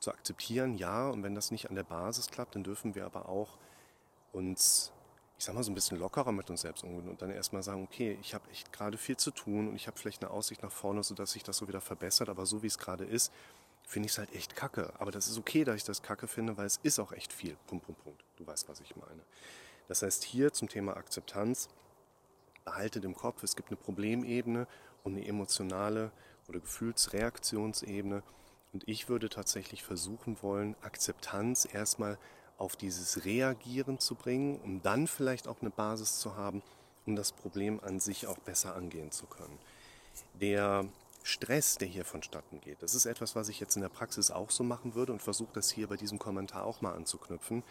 zu 0.00 0.10
akzeptieren, 0.10 0.74
ja, 0.74 1.08
und 1.10 1.22
wenn 1.22 1.34
das 1.34 1.50
nicht 1.50 1.68
an 1.68 1.76
der 1.76 1.84
Basis 1.84 2.28
klappt, 2.28 2.56
dann 2.56 2.64
dürfen 2.64 2.94
wir 2.94 3.04
aber 3.04 3.28
auch 3.28 3.58
uns 4.32 4.92
ich 5.42 5.46
sag 5.46 5.56
mal, 5.56 5.64
so 5.64 5.72
ein 5.72 5.74
bisschen 5.74 5.98
lockerer 5.98 6.30
mit 6.30 6.48
uns 6.50 6.60
selbst 6.60 6.84
umgehen 6.84 7.08
und 7.08 7.20
dann 7.20 7.32
erstmal 7.32 7.64
sagen, 7.64 7.82
okay, 7.82 8.16
ich 8.20 8.32
habe 8.32 8.48
echt 8.52 8.72
gerade 8.72 8.96
viel 8.96 9.16
zu 9.16 9.32
tun 9.32 9.66
und 9.66 9.74
ich 9.74 9.88
habe 9.88 9.98
vielleicht 9.98 10.22
eine 10.22 10.30
Aussicht 10.30 10.62
nach 10.62 10.70
vorne, 10.70 11.02
sodass 11.02 11.32
sich 11.32 11.42
das 11.42 11.56
so 11.56 11.66
wieder 11.66 11.80
verbessert, 11.80 12.28
aber 12.28 12.46
so 12.46 12.62
wie 12.62 12.68
es 12.68 12.78
gerade 12.78 13.04
ist, 13.04 13.32
finde 13.84 14.06
ich 14.06 14.12
es 14.12 14.18
halt 14.18 14.32
echt 14.36 14.54
kacke. 14.54 14.92
Aber 15.00 15.10
das 15.10 15.26
ist 15.26 15.36
okay, 15.36 15.64
dass 15.64 15.74
ich 15.74 15.82
das 15.82 16.00
kacke 16.00 16.28
finde, 16.28 16.56
weil 16.56 16.66
es 16.66 16.78
ist 16.84 17.00
auch 17.00 17.10
echt 17.10 17.32
viel. 17.32 17.56
Punkt, 17.66 17.84
Punkt, 17.84 18.04
Punkt. 18.04 18.24
Du 18.36 18.46
weißt, 18.46 18.68
was 18.68 18.78
ich 18.78 18.94
meine. 18.94 19.22
Das 19.88 20.02
heißt, 20.02 20.24
hier 20.24 20.52
zum 20.52 20.68
Thema 20.68 20.96
Akzeptanz, 20.96 21.68
behaltet 22.64 23.04
im 23.04 23.14
Kopf, 23.14 23.42
es 23.42 23.56
gibt 23.56 23.70
eine 23.70 23.76
Problemebene 23.76 24.66
und 25.04 25.16
eine 25.16 25.26
emotionale 25.26 26.12
oder 26.48 26.60
Gefühlsreaktionsebene. 26.60 28.22
Und 28.72 28.88
ich 28.88 29.08
würde 29.08 29.28
tatsächlich 29.28 29.82
versuchen 29.82 30.38
wollen, 30.42 30.76
Akzeptanz 30.82 31.68
erstmal 31.70 32.18
auf 32.56 32.76
dieses 32.76 33.24
Reagieren 33.24 33.98
zu 33.98 34.14
bringen, 34.14 34.60
um 34.60 34.82
dann 34.82 35.06
vielleicht 35.06 35.48
auch 35.48 35.60
eine 35.60 35.70
Basis 35.70 36.20
zu 36.20 36.36
haben, 36.36 36.62
um 37.06 37.16
das 37.16 37.32
Problem 37.32 37.80
an 37.80 38.00
sich 38.00 38.26
auch 38.26 38.38
besser 38.38 38.74
angehen 38.76 39.10
zu 39.10 39.26
können. 39.26 39.58
Der 40.34 40.86
Stress, 41.24 41.76
der 41.76 41.88
hier 41.88 42.04
vonstatten 42.04 42.60
geht, 42.60 42.82
das 42.82 42.94
ist 42.94 43.06
etwas, 43.06 43.34
was 43.34 43.48
ich 43.48 43.60
jetzt 43.60 43.76
in 43.76 43.82
der 43.82 43.88
Praxis 43.88 44.30
auch 44.30 44.50
so 44.50 44.64
machen 44.64 44.94
würde 44.94 45.12
und 45.12 45.22
versuche 45.22 45.52
das 45.52 45.70
hier 45.70 45.88
bei 45.88 45.96
diesem 45.96 46.18
Kommentar 46.18 46.64
auch 46.64 46.80
mal 46.80 46.94
anzuknüpfen. 46.94 47.62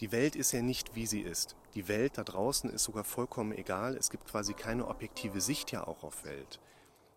Die 0.00 0.12
Welt 0.12 0.36
ist 0.36 0.52
ja 0.52 0.62
nicht, 0.62 0.94
wie 0.94 1.06
sie 1.06 1.22
ist. 1.22 1.56
Die 1.74 1.88
Welt 1.88 2.18
da 2.18 2.24
draußen 2.24 2.70
ist 2.70 2.84
sogar 2.84 3.02
vollkommen 3.02 3.50
egal. 3.52 3.96
Es 3.96 4.10
gibt 4.10 4.26
quasi 4.26 4.54
keine 4.54 4.86
objektive 4.86 5.40
Sicht 5.40 5.72
ja 5.72 5.86
auch 5.88 6.04
auf 6.04 6.24
Welt, 6.24 6.60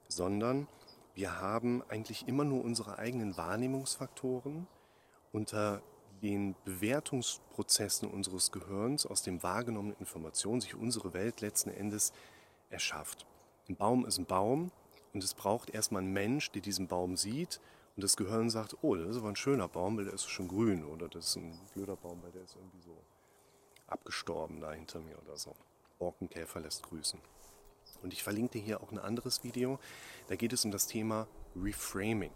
sondern 0.08 0.68
wir 1.14 1.40
haben 1.40 1.84
eigentlich 1.90 2.28
immer 2.28 2.44
nur 2.44 2.64
unsere 2.64 2.98
eigenen 2.98 3.38
Wahrnehmungsfaktoren, 3.38 4.66
unter 5.32 5.84
den 6.24 6.56
Bewertungsprozessen 6.66 8.10
unseres 8.10 8.52
Gehirns 8.52 9.06
aus 9.06 9.22
den 9.22 9.44
wahrgenommenen 9.44 9.98
Informationen 10.00 10.62
sich 10.62 10.74
unsere 10.76 11.14
Welt 11.14 11.42
letzten 11.42 11.70
Endes 11.70 12.14
erschafft. 12.70 13.28
Ein 13.70 13.76
Baum 13.76 14.06
ist 14.06 14.18
ein 14.18 14.26
Baum 14.26 14.72
und 15.14 15.24
es 15.24 15.36
braucht 15.36 15.70
erstmal 15.70 16.02
einen 16.02 16.14
Mensch, 16.14 16.52
der 16.52 16.62
diesen 16.64 16.88
Baum 16.88 17.16
sieht 17.16 17.60
und 17.96 18.04
das 18.04 18.16
Gehirn 18.16 18.50
sagt, 18.50 18.78
oh, 18.82 18.96
das 18.96 19.10
ist 19.10 19.18
aber 19.18 19.30
ein 19.30 19.36
schöner 19.36 19.68
Baum, 19.68 19.98
weil 19.98 20.06
der 20.06 20.14
ist 20.14 20.30
schon 20.30 20.48
grün 20.48 20.86
oder 20.86 21.10
das 21.10 21.28
ist 21.28 21.36
ein 21.38 21.60
blöder 21.74 21.96
Baum, 21.96 22.22
weil 22.24 22.32
der 22.32 22.44
ist 22.44 22.56
irgendwie 22.56 22.82
so 22.82 22.98
abgestorben 23.88 24.62
da 24.62 24.72
hinter 24.72 25.00
mir 25.02 25.18
oder 25.20 25.38
so. 25.38 25.56
Borkenkäfer 26.00 26.62
lässt 26.62 26.84
grüßen. 26.84 27.20
Und 28.02 28.14
ich 28.14 28.24
verlinke 28.24 28.54
dir 28.54 28.64
hier 28.64 28.82
auch 28.82 28.92
ein 28.92 29.00
anderes 29.00 29.44
Video, 29.44 29.80
da 30.28 30.36
geht 30.36 30.54
es 30.54 30.66
um 30.66 30.72
das 30.72 30.88
Thema 30.88 31.28
Reframing. 31.56 32.32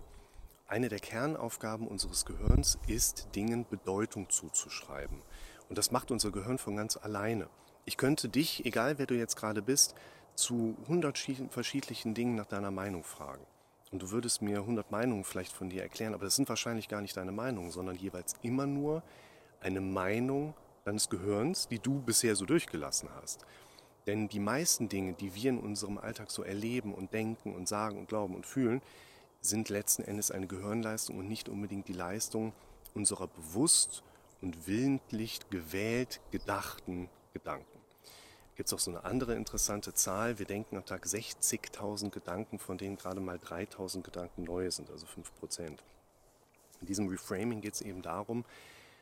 Eine 0.67 0.89
der 0.89 0.99
Kernaufgaben 0.99 1.87
unseres 1.87 2.25
Gehirns 2.25 2.77
ist, 2.87 3.29
Dingen 3.35 3.65
Bedeutung 3.67 4.29
zuzuschreiben. 4.29 5.21
Und 5.69 5.77
das 5.77 5.91
macht 5.91 6.11
unser 6.11 6.31
Gehirn 6.31 6.57
von 6.57 6.75
ganz 6.75 6.97
alleine. 6.97 7.49
Ich 7.85 7.97
könnte 7.97 8.29
dich, 8.29 8.65
egal 8.65 8.97
wer 8.97 9.05
du 9.05 9.15
jetzt 9.15 9.35
gerade 9.35 9.61
bist, 9.61 9.95
zu 10.35 10.75
100 10.83 11.17
verschiedenen 11.49 12.13
Dingen 12.13 12.35
nach 12.35 12.47
deiner 12.47 12.71
Meinung 12.71 13.03
fragen. 13.03 13.45
Und 13.91 14.01
du 14.01 14.11
würdest 14.11 14.41
mir 14.41 14.59
100 14.59 14.91
Meinungen 14.91 15.23
vielleicht 15.23 15.53
von 15.53 15.69
dir 15.69 15.83
erklären, 15.83 16.13
aber 16.13 16.25
das 16.25 16.35
sind 16.35 16.49
wahrscheinlich 16.49 16.87
gar 16.87 17.01
nicht 17.01 17.15
deine 17.15 17.31
Meinungen, 17.31 17.71
sondern 17.71 17.95
jeweils 17.95 18.35
immer 18.41 18.65
nur 18.65 19.03
eine 19.61 19.81
Meinung 19.81 20.53
deines 20.83 21.09
Gehirns, 21.09 21.67
die 21.67 21.79
du 21.79 22.01
bisher 22.01 22.35
so 22.35 22.45
durchgelassen 22.45 23.09
hast. 23.15 23.45
Denn 24.07 24.27
die 24.27 24.39
meisten 24.39 24.89
Dinge, 24.89 25.13
die 25.13 25.33
wir 25.33 25.49
in 25.49 25.59
unserem 25.59 25.97
Alltag 25.97 26.29
so 26.29 26.43
erleben 26.43 26.93
und 26.93 27.13
denken 27.13 27.55
und 27.55 27.67
sagen 27.67 27.97
und 27.97 28.07
glauben 28.07 28.35
und 28.35 28.45
fühlen, 28.45 28.81
sind 29.41 29.69
letzten 29.69 30.03
Endes 30.03 30.31
eine 30.31 30.47
Gehirnleistung 30.47 31.17
und 31.17 31.27
nicht 31.27 31.49
unbedingt 31.49 31.87
die 31.87 31.93
Leistung 31.93 32.53
unserer 32.93 33.27
bewusst 33.27 34.03
und 34.41 34.67
willentlich 34.67 35.39
gewählt 35.49 36.21
gedachten 36.31 37.09
Gedanken. 37.33 37.84
Gibt 38.55 38.67
es 38.67 38.73
auch 38.73 38.79
so 38.79 38.91
eine 38.91 39.03
andere 39.03 39.35
interessante 39.35 39.93
Zahl. 39.93 40.39
Wir 40.39 40.45
denken 40.45 40.77
am 40.77 40.85
Tag 40.85 41.05
60.000 41.05 42.09
Gedanken, 42.09 42.57
von 42.57 42.77
denen 42.77 42.95
gerade 42.95 43.19
mal 43.19 43.37
3.000 43.37 44.01
Gedanken 44.01 44.43
neu 44.43 44.71
sind, 44.71 44.89
also 44.89 45.05
5 45.05 45.35
Prozent. 45.35 45.83
In 46.79 46.87
diesem 46.87 47.07
Reframing 47.07 47.61
geht 47.61 47.73
es 47.73 47.81
eben 47.81 48.01
darum, 48.01 48.45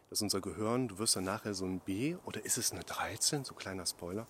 dass 0.10 0.22
unser 0.22 0.42
Gehirn, 0.42 0.88
du 0.88 0.98
wirst 0.98 1.16
dann 1.16 1.24
nachher 1.24 1.54
so 1.54 1.66
ein 1.66 1.80
B 1.80 2.16
oder 2.26 2.44
ist 2.44 2.58
es 2.58 2.72
eine 2.72 2.84
13, 2.84 3.46
so 3.46 3.54
kleiner 3.54 3.86
Spoiler, 3.86 4.28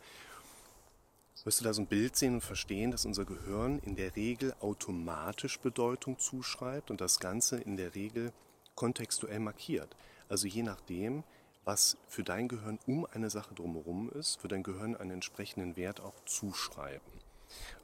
wirst 1.44 1.60
du 1.60 1.66
da 1.66 1.74
so 1.74 1.82
ein 1.82 1.88
Bild 1.88 2.16
sehen 2.16 2.36
und 2.36 2.42
verstehen, 2.42 2.92
dass 2.92 3.06
unser 3.06 3.26
Gehirn 3.26 3.80
in 3.80 3.96
der 3.96 4.16
Regel 4.16 4.56
automatisch 4.62 5.60
Bedeutung 5.60 6.18
zuschreibt 6.18 6.90
und 6.90 7.02
das 7.02 7.20
Ganze 7.20 7.58
in 7.58 7.76
der 7.76 7.96
Regel 7.96 8.32
kontextuell 8.76 9.40
markiert. 9.40 9.96
Also 10.30 10.48
je 10.48 10.64
nachdem, 10.64 11.24
was 11.66 11.98
für 12.08 12.24
dein 12.24 12.48
Gehirn 12.48 12.80
um 12.88 13.06
eine 13.06 13.30
Sache 13.30 13.56
drumherum 13.56 14.10
ist, 14.12 14.44
wird 14.44 14.52
dein 14.52 14.64
Gehirn 14.64 14.96
einen 14.96 15.12
entsprechenden 15.12 15.76
Wert 15.76 16.02
auch 16.02 16.16
zuschreiben. 16.26 17.24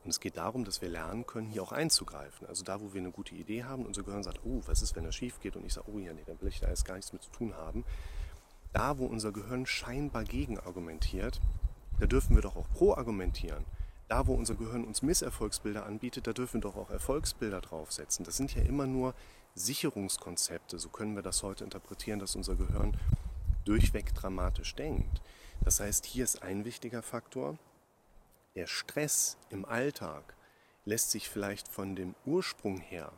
Und 0.04 0.10
es 0.10 0.20
geht 0.20 0.38
darum, 0.38 0.66
dass 0.66 0.82
wir 0.82 0.90
lernen 0.90 1.26
können, 1.26 1.48
hier 1.48 1.64
auch 1.64 1.72
einzugreifen. 1.72 2.48
Also 2.48 2.64
da, 2.64 2.82
wo 2.82 2.94
wir 2.94 3.02
eine 3.02 3.12
gute 3.12 3.36
Idee 3.36 3.64
haben, 3.64 3.86
unser 3.86 4.04
Gehirn 4.04 4.24
sagt, 4.24 4.40
oh, 4.44 4.62
was 4.66 4.82
ist, 4.82 4.96
wenn 4.96 5.04
das 5.04 5.16
schief 5.16 5.40
geht? 5.40 5.56
Und 5.56 5.66
ich 5.66 5.74
sage, 5.74 5.90
oh 5.94 6.00
ja, 6.00 6.14
nee, 6.14 6.24
dann 6.26 6.42
will 6.42 6.50
ich 6.50 6.60
da 6.60 6.70
jetzt 6.70 6.86
gar 6.86 6.96
nichts 6.96 7.14
mit 7.14 7.22
zu 7.22 7.30
tun 7.32 7.54
haben. 7.56 7.86
Da, 8.74 8.98
wo 8.98 9.06
unser 9.06 9.32
Gehirn 9.32 9.66
scheinbar 9.66 10.24
gegen 10.24 10.60
argumentiert, 10.60 11.40
da 12.00 12.06
dürfen 12.06 12.36
wir 12.36 12.42
doch 12.42 12.56
auch 12.56 12.70
pro 12.70 12.94
argumentieren. 12.94 13.66
Da, 14.08 14.26
wo 14.26 14.34
unser 14.34 14.56
Gehirn 14.56 14.86
uns 14.86 15.02
Misserfolgsbilder 15.02 15.86
anbietet, 15.86 16.26
da 16.26 16.34
dürfen 16.34 16.56
wir 16.56 16.62
doch 16.62 16.76
auch 16.76 16.90
Erfolgsbilder 16.90 17.62
draufsetzen. 17.62 18.26
Das 18.26 18.38
sind 18.38 18.56
ja 18.56 18.64
immer 18.64 18.88
nur 18.88 19.14
Sicherungskonzepte. 19.54 20.80
So 20.80 20.90
können 20.90 21.16
wir 21.16 21.22
das 21.22 21.44
heute 21.44 21.64
interpretieren, 21.64 22.20
dass 22.20 22.36
unser 22.36 22.56
Gehirn 22.56 22.98
durchweg 23.66 24.14
dramatisch 24.14 24.76
denkt. 24.76 25.22
Das 25.64 25.80
heißt, 25.80 26.06
hier 26.06 26.24
ist 26.24 26.44
ein 26.44 26.66
wichtiger 26.66 27.02
Faktor. 27.02 27.58
Der 28.56 28.68
Stress 28.68 29.38
im 29.50 29.66
Alltag 29.66 30.36
lässt 30.86 31.12
sich 31.12 31.30
vielleicht 31.30 31.68
von 31.68 31.96
dem 31.96 32.16
Ursprung 32.26 32.80
her 32.80 33.12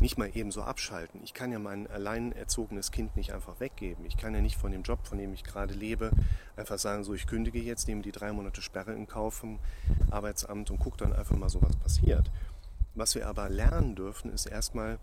nicht 0.00 0.16
mal 0.16 0.30
eben 0.36 0.52
so 0.52 0.62
abschalten. 0.62 1.20
Ich 1.24 1.34
kann 1.34 1.50
ja 1.50 1.58
mein 1.58 1.88
allein 1.88 2.32
erzogenes 2.32 2.92
Kind 2.92 3.16
nicht 3.16 3.32
einfach 3.32 3.58
weggeben. 3.58 4.04
Ich 4.06 4.16
kann 4.16 4.34
ja 4.34 4.40
nicht 4.40 4.56
von 4.56 4.70
dem 4.70 4.82
Job, 4.82 5.04
von 5.06 5.18
dem 5.18 5.34
ich 5.34 5.42
gerade 5.42 5.74
lebe, 5.74 6.10
einfach 6.56 6.78
sagen, 6.78 7.02
so 7.02 7.14
ich 7.14 7.26
kündige 7.26 7.60
jetzt, 7.60 7.88
nehme 7.88 8.02
die 8.02 8.12
drei 8.12 8.32
Monate 8.32 8.62
Sperre 8.62 8.92
in 8.92 9.08
Kauf 9.08 9.34
vom 9.34 9.58
Arbeitsamt 10.10 10.70
und 10.70 10.78
gucke 10.78 10.98
dann 10.98 11.12
einfach 11.12 11.36
mal 11.36 11.48
so, 11.48 11.60
was 11.62 11.76
passiert. 11.76 12.30
Was 12.94 13.14
wir 13.14 13.26
aber 13.26 13.48
lernen 13.48 13.96
dürfen, 13.96 14.32
ist 14.32 14.46
erstmal 14.46 14.98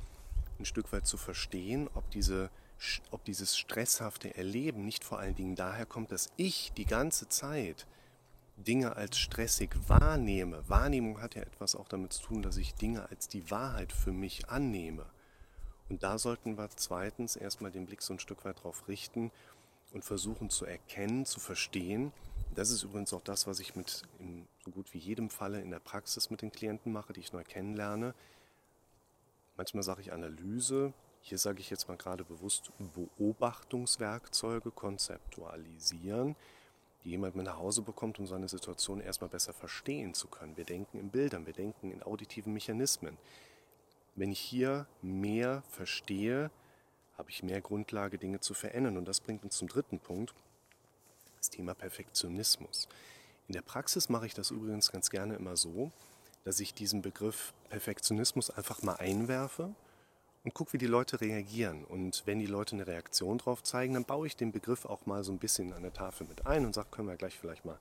ein 0.59 0.65
Stück 0.65 0.91
weit 0.93 1.05
zu 1.05 1.17
verstehen, 1.17 1.89
ob, 1.93 2.09
diese, 2.11 2.49
ob 3.11 3.23
dieses 3.25 3.57
stresshafte 3.57 4.35
Erleben 4.35 4.85
nicht 4.85 5.03
vor 5.03 5.19
allen 5.19 5.35
Dingen 5.35 5.55
daher 5.55 5.85
kommt, 5.85 6.11
dass 6.11 6.29
ich 6.37 6.71
die 6.73 6.85
ganze 6.85 7.29
Zeit 7.29 7.87
Dinge 8.57 8.95
als 8.95 9.17
stressig 9.17 9.75
wahrnehme. 9.87 10.67
Wahrnehmung 10.69 11.21
hat 11.21 11.35
ja 11.35 11.41
etwas 11.41 11.75
auch 11.75 11.87
damit 11.87 12.13
zu 12.13 12.23
tun, 12.23 12.41
dass 12.41 12.57
ich 12.57 12.73
Dinge 12.75 13.09
als 13.09 13.27
die 13.27 13.49
Wahrheit 13.51 13.91
für 13.91 14.11
mich 14.11 14.49
annehme. 14.49 15.05
Und 15.89 16.03
da 16.03 16.17
sollten 16.17 16.57
wir 16.57 16.69
zweitens 16.75 17.35
erstmal 17.35 17.71
den 17.71 17.85
Blick 17.85 18.01
so 18.01 18.13
ein 18.13 18.19
Stück 18.19 18.45
weit 18.45 18.63
drauf 18.63 18.87
richten 18.87 19.31
und 19.91 20.03
versuchen 20.03 20.49
zu 20.49 20.65
erkennen, 20.65 21.25
zu 21.25 21.39
verstehen. 21.39 22.11
Das 22.55 22.69
ist 22.69 22.83
übrigens 22.83 23.13
auch 23.13 23.21
das, 23.21 23.45
was 23.45 23.59
ich 23.59 23.75
mit 23.75 24.03
in 24.19 24.47
so 24.63 24.71
gut 24.71 24.93
wie 24.93 24.97
jedem 24.99 25.29
Falle 25.29 25.61
in 25.61 25.69
der 25.69 25.79
Praxis 25.79 26.29
mit 26.29 26.41
den 26.41 26.51
Klienten 26.51 26.91
mache, 26.91 27.13
die 27.13 27.19
ich 27.19 27.33
neu 27.33 27.43
kennenlerne. 27.43 28.15
Manchmal 29.57 29.83
sage 29.83 30.01
ich 30.01 30.11
Analyse, 30.11 30.93
hier 31.27 31.37
sage 31.37 31.59
ich 31.59 31.69
jetzt 31.69 31.87
mal 31.87 31.97
gerade 31.97 32.23
bewusst 32.23 32.71
Beobachtungswerkzeuge 32.93 34.71
konzeptualisieren 34.71 36.35
die 37.05 37.11
jemand 37.11 37.35
mit 37.35 37.45
nach 37.45 37.59
Hause 37.59 37.83
bekommt, 37.83 38.19
um 38.19 38.25
seine 38.25 38.49
Situation 38.49 38.99
erstmal 38.99 39.29
besser 39.29 39.53
verstehen 39.53 40.15
zu 40.15 40.27
können. 40.27 40.57
Wir 40.57 40.65
denken 40.65 40.97
in 40.99 41.09
Bildern, 41.09 41.45
wir 41.45 41.53
denken 41.53 41.91
in 41.91 42.01
auditiven 42.01 42.51
Mechanismen. 42.51 43.17
Wenn 44.15 44.31
ich 44.31 44.39
hier 44.39 44.87
mehr 45.03 45.61
verstehe, 45.69 46.49
habe 47.17 47.29
ich 47.29 47.43
mehr 47.43 47.61
Grundlage, 47.61 48.17
Dinge 48.17 48.39
zu 48.39 48.55
verändern. 48.55 48.97
Und 48.97 49.07
das 49.07 49.19
bringt 49.19 49.43
uns 49.43 49.55
zum 49.55 49.67
dritten 49.67 49.99
Punkt, 49.99 50.33
das 51.37 51.51
Thema 51.51 51.75
Perfektionismus. 51.75 52.87
In 53.47 53.53
der 53.53 53.61
Praxis 53.61 54.09
mache 54.09 54.25
ich 54.25 54.33
das 54.33 54.49
übrigens 54.49 54.91
ganz 54.91 55.11
gerne 55.11 55.35
immer 55.35 55.55
so, 55.55 55.91
dass 56.43 56.59
ich 56.59 56.73
diesen 56.73 57.03
Begriff 57.03 57.53
Perfektionismus 57.69 58.49
einfach 58.49 58.81
mal 58.81 58.95
einwerfe 58.95 59.75
und 60.45 60.53
guck, 60.53 60.73
wie 60.73 60.77
die 60.77 60.85
Leute 60.85 61.19
reagieren. 61.19 61.83
Und 61.83 62.21
wenn 62.25 62.39
die 62.39 62.45
Leute 62.45 62.75
eine 62.75 62.85
Reaktion 62.85 63.39
drauf 63.39 63.63
zeigen, 63.63 63.95
dann 63.95 64.05
baue 64.05 64.27
ich 64.27 64.37
den 64.37 64.51
Begriff 64.51 64.85
auch 64.85 65.07
mal 65.07 65.23
so 65.23 65.31
ein 65.31 65.39
bisschen 65.39 65.73
an 65.73 65.81
der 65.81 65.91
Tafel 65.91 66.27
mit 66.27 66.45
ein 66.45 66.65
und 66.65 66.73
sage, 66.73 66.87
können 66.91 67.07
wir 67.07 67.17
gleich 67.17 67.37
vielleicht 67.37 67.65
mal 67.65 67.79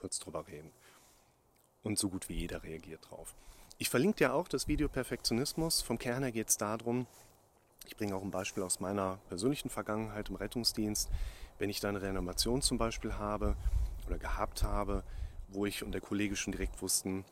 kurz 0.00 0.18
drüber 0.18 0.46
reden. 0.48 0.72
Und 1.82 1.98
so 1.98 2.08
gut 2.08 2.30
wie 2.30 2.34
jeder 2.34 2.62
reagiert 2.62 3.10
drauf. 3.10 3.34
Ich 3.76 3.90
verlinke 3.90 4.16
dir 4.16 4.32
auch 4.32 4.48
das 4.48 4.68
Video 4.68 4.88
Perfektionismus. 4.88 5.82
Vom 5.82 5.98
Kern 5.98 6.22
her 6.22 6.32
geht 6.32 6.48
es 6.48 6.56
darum, 6.56 7.06
ich 7.86 7.96
bringe 7.96 8.16
auch 8.16 8.22
ein 8.22 8.30
Beispiel 8.30 8.62
aus 8.62 8.80
meiner 8.80 9.18
persönlichen 9.28 9.68
Vergangenheit 9.68 10.30
im 10.30 10.36
Rettungsdienst. 10.36 11.10
Wenn 11.58 11.70
ich 11.70 11.80
da 11.80 11.90
eine 11.90 12.00
Reanimation 12.00 12.62
zum 12.62 12.78
Beispiel 12.78 13.14
habe 13.14 13.54
oder 14.06 14.18
gehabt 14.18 14.62
habe, 14.62 15.04
wo 15.48 15.66
ich 15.66 15.84
und 15.84 15.92
der 15.92 16.00
Kollege 16.00 16.36
schon 16.36 16.52
direkt 16.52 16.80
wussten, 16.80 17.24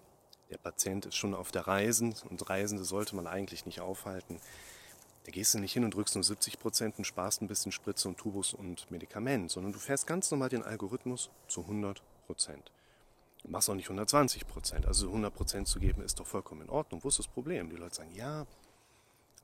der 0.55 0.59
Patient 0.59 1.07
ist 1.07 1.17
schon 1.17 1.35
auf 1.35 1.51
der 1.51 1.67
Reise 1.67 2.15
und 2.31 2.49
Reisende 2.49 2.85
sollte 2.85 3.17
man 3.17 3.27
eigentlich 3.27 3.67
nicht 3.67 3.81
aufhalten. 3.81 4.41
Da 5.25 5.33
gehst 5.33 5.55
du 5.55 5.59
nicht 5.59 5.73
hin 5.73 5.85
und 5.85 5.95
drückst 5.95 6.15
nur 6.15 6.25
70 6.25 6.59
Prozent 6.59 6.99
und 6.99 7.05
sparst 7.05 7.43
ein 7.43 7.49
bisschen 7.49 7.73
Spritze 7.73 8.09
und 8.09 8.19
Tubus 8.19 8.55
und 8.55 8.91
Medikament, 8.91 9.51
sondern 9.51 9.73
du 9.73 9.79
fährst 9.79 10.07
ganz 10.07 10.31
normal 10.31 10.51
den 10.51 10.63
Algorithmus 10.63 11.31
zu 11.49 11.63
100 11.63 12.03
Prozent. 12.27 12.71
Du 13.43 13.51
machst 13.51 13.69
auch 13.69 13.75
nicht 13.75 13.87
120 13.87 14.47
Prozent. 14.47 14.87
Also 14.87 15.09
100 15.09 15.35
Prozent 15.35 15.69
zu 15.69 15.81
geben 15.81 16.03
ist 16.03 16.21
doch 16.21 16.27
vollkommen 16.27 16.63
in 16.63 16.71
Ordnung. 16.71 17.03
Wo 17.03 17.09
ist 17.09 17.19
das 17.19 17.27
Problem? 17.27 17.69
Die 17.69 17.77
Leute 17.77 17.97
sagen, 17.97 18.15
ja, 18.15 18.47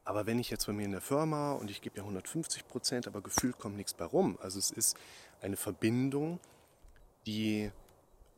aber 0.05 0.26
wenn 0.26 0.38
ich 0.38 0.50
jetzt 0.50 0.67
bei 0.67 0.73
mir 0.73 0.85
in 0.85 0.93
der 0.93 1.00
Firma 1.00 1.52
und 1.52 1.71
ich 1.71 1.83
gebe 1.83 1.97
ja 1.97 2.02
150 2.02 2.69
Prozent, 2.69 3.07
aber 3.07 3.21
gefühlt 3.21 3.59
kommt 3.59 3.76
nichts 3.76 3.95
bei 3.95 4.05
rum. 4.05 4.38
Also 4.40 4.59
es 4.59 4.71
ist 4.71 4.97
eine 5.43 5.57
Verbindung, 5.57 6.40
die 7.26 7.71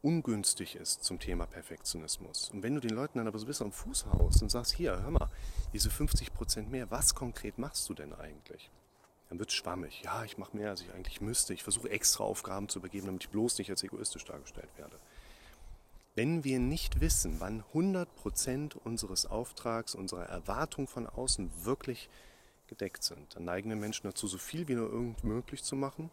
ungünstig 0.02 0.76
ist 0.76 1.04
zum 1.04 1.18
Thema 1.18 1.46
Perfektionismus. 1.46 2.50
Und 2.50 2.62
wenn 2.62 2.74
du 2.74 2.80
den 2.80 2.90
Leuten 2.94 3.18
dann 3.18 3.28
aber 3.28 3.38
so 3.38 3.44
ein 3.44 3.48
bisschen 3.48 3.66
am 3.66 3.72
Fuß 3.72 4.06
haust 4.06 4.42
und 4.42 4.50
sagst, 4.50 4.72
hier, 4.72 5.00
hör 5.02 5.10
mal, 5.10 5.30
diese 5.72 5.90
50 5.90 6.34
Prozent 6.34 6.70
mehr, 6.70 6.90
was 6.90 7.14
konkret 7.14 7.58
machst 7.58 7.88
du 7.88 7.94
denn 7.94 8.12
eigentlich? 8.12 8.70
Dann 9.28 9.38
wird 9.38 9.50
es 9.50 9.54
schwammig. 9.54 10.02
Ja, 10.02 10.24
ich 10.24 10.36
mache 10.36 10.56
mehr, 10.56 10.70
als 10.70 10.82
ich 10.82 10.92
eigentlich 10.92 11.20
müsste. 11.20 11.54
Ich 11.54 11.62
versuche 11.62 11.88
extra 11.88 12.24
Aufgaben 12.24 12.68
zu 12.68 12.80
übergeben, 12.80 13.06
damit 13.06 13.24
ich 13.24 13.30
bloß 13.30 13.58
nicht 13.58 13.70
als 13.70 13.82
egoistisch 13.82 14.24
dargestellt 14.24 14.68
werde. 14.76 14.98
Wenn 16.14 16.44
wir 16.44 16.58
nicht 16.58 17.00
wissen, 17.00 17.40
wann 17.40 17.64
100 17.68 18.14
Prozent 18.16 18.76
unseres 18.76 19.24
Auftrags, 19.24 19.94
unserer 19.94 20.26
Erwartung 20.26 20.86
von 20.86 21.06
außen 21.06 21.50
wirklich 21.64 22.10
gedeckt 22.66 23.02
sind, 23.02 23.34
dann 23.34 23.44
neigen 23.44 23.70
wir 23.70 23.76
Menschen 23.76 24.04
dazu, 24.04 24.26
so 24.26 24.36
viel 24.36 24.68
wie 24.68 24.74
nur 24.74 24.90
irgend 24.90 25.24
möglich 25.24 25.62
zu 25.62 25.76
machen. 25.76 26.10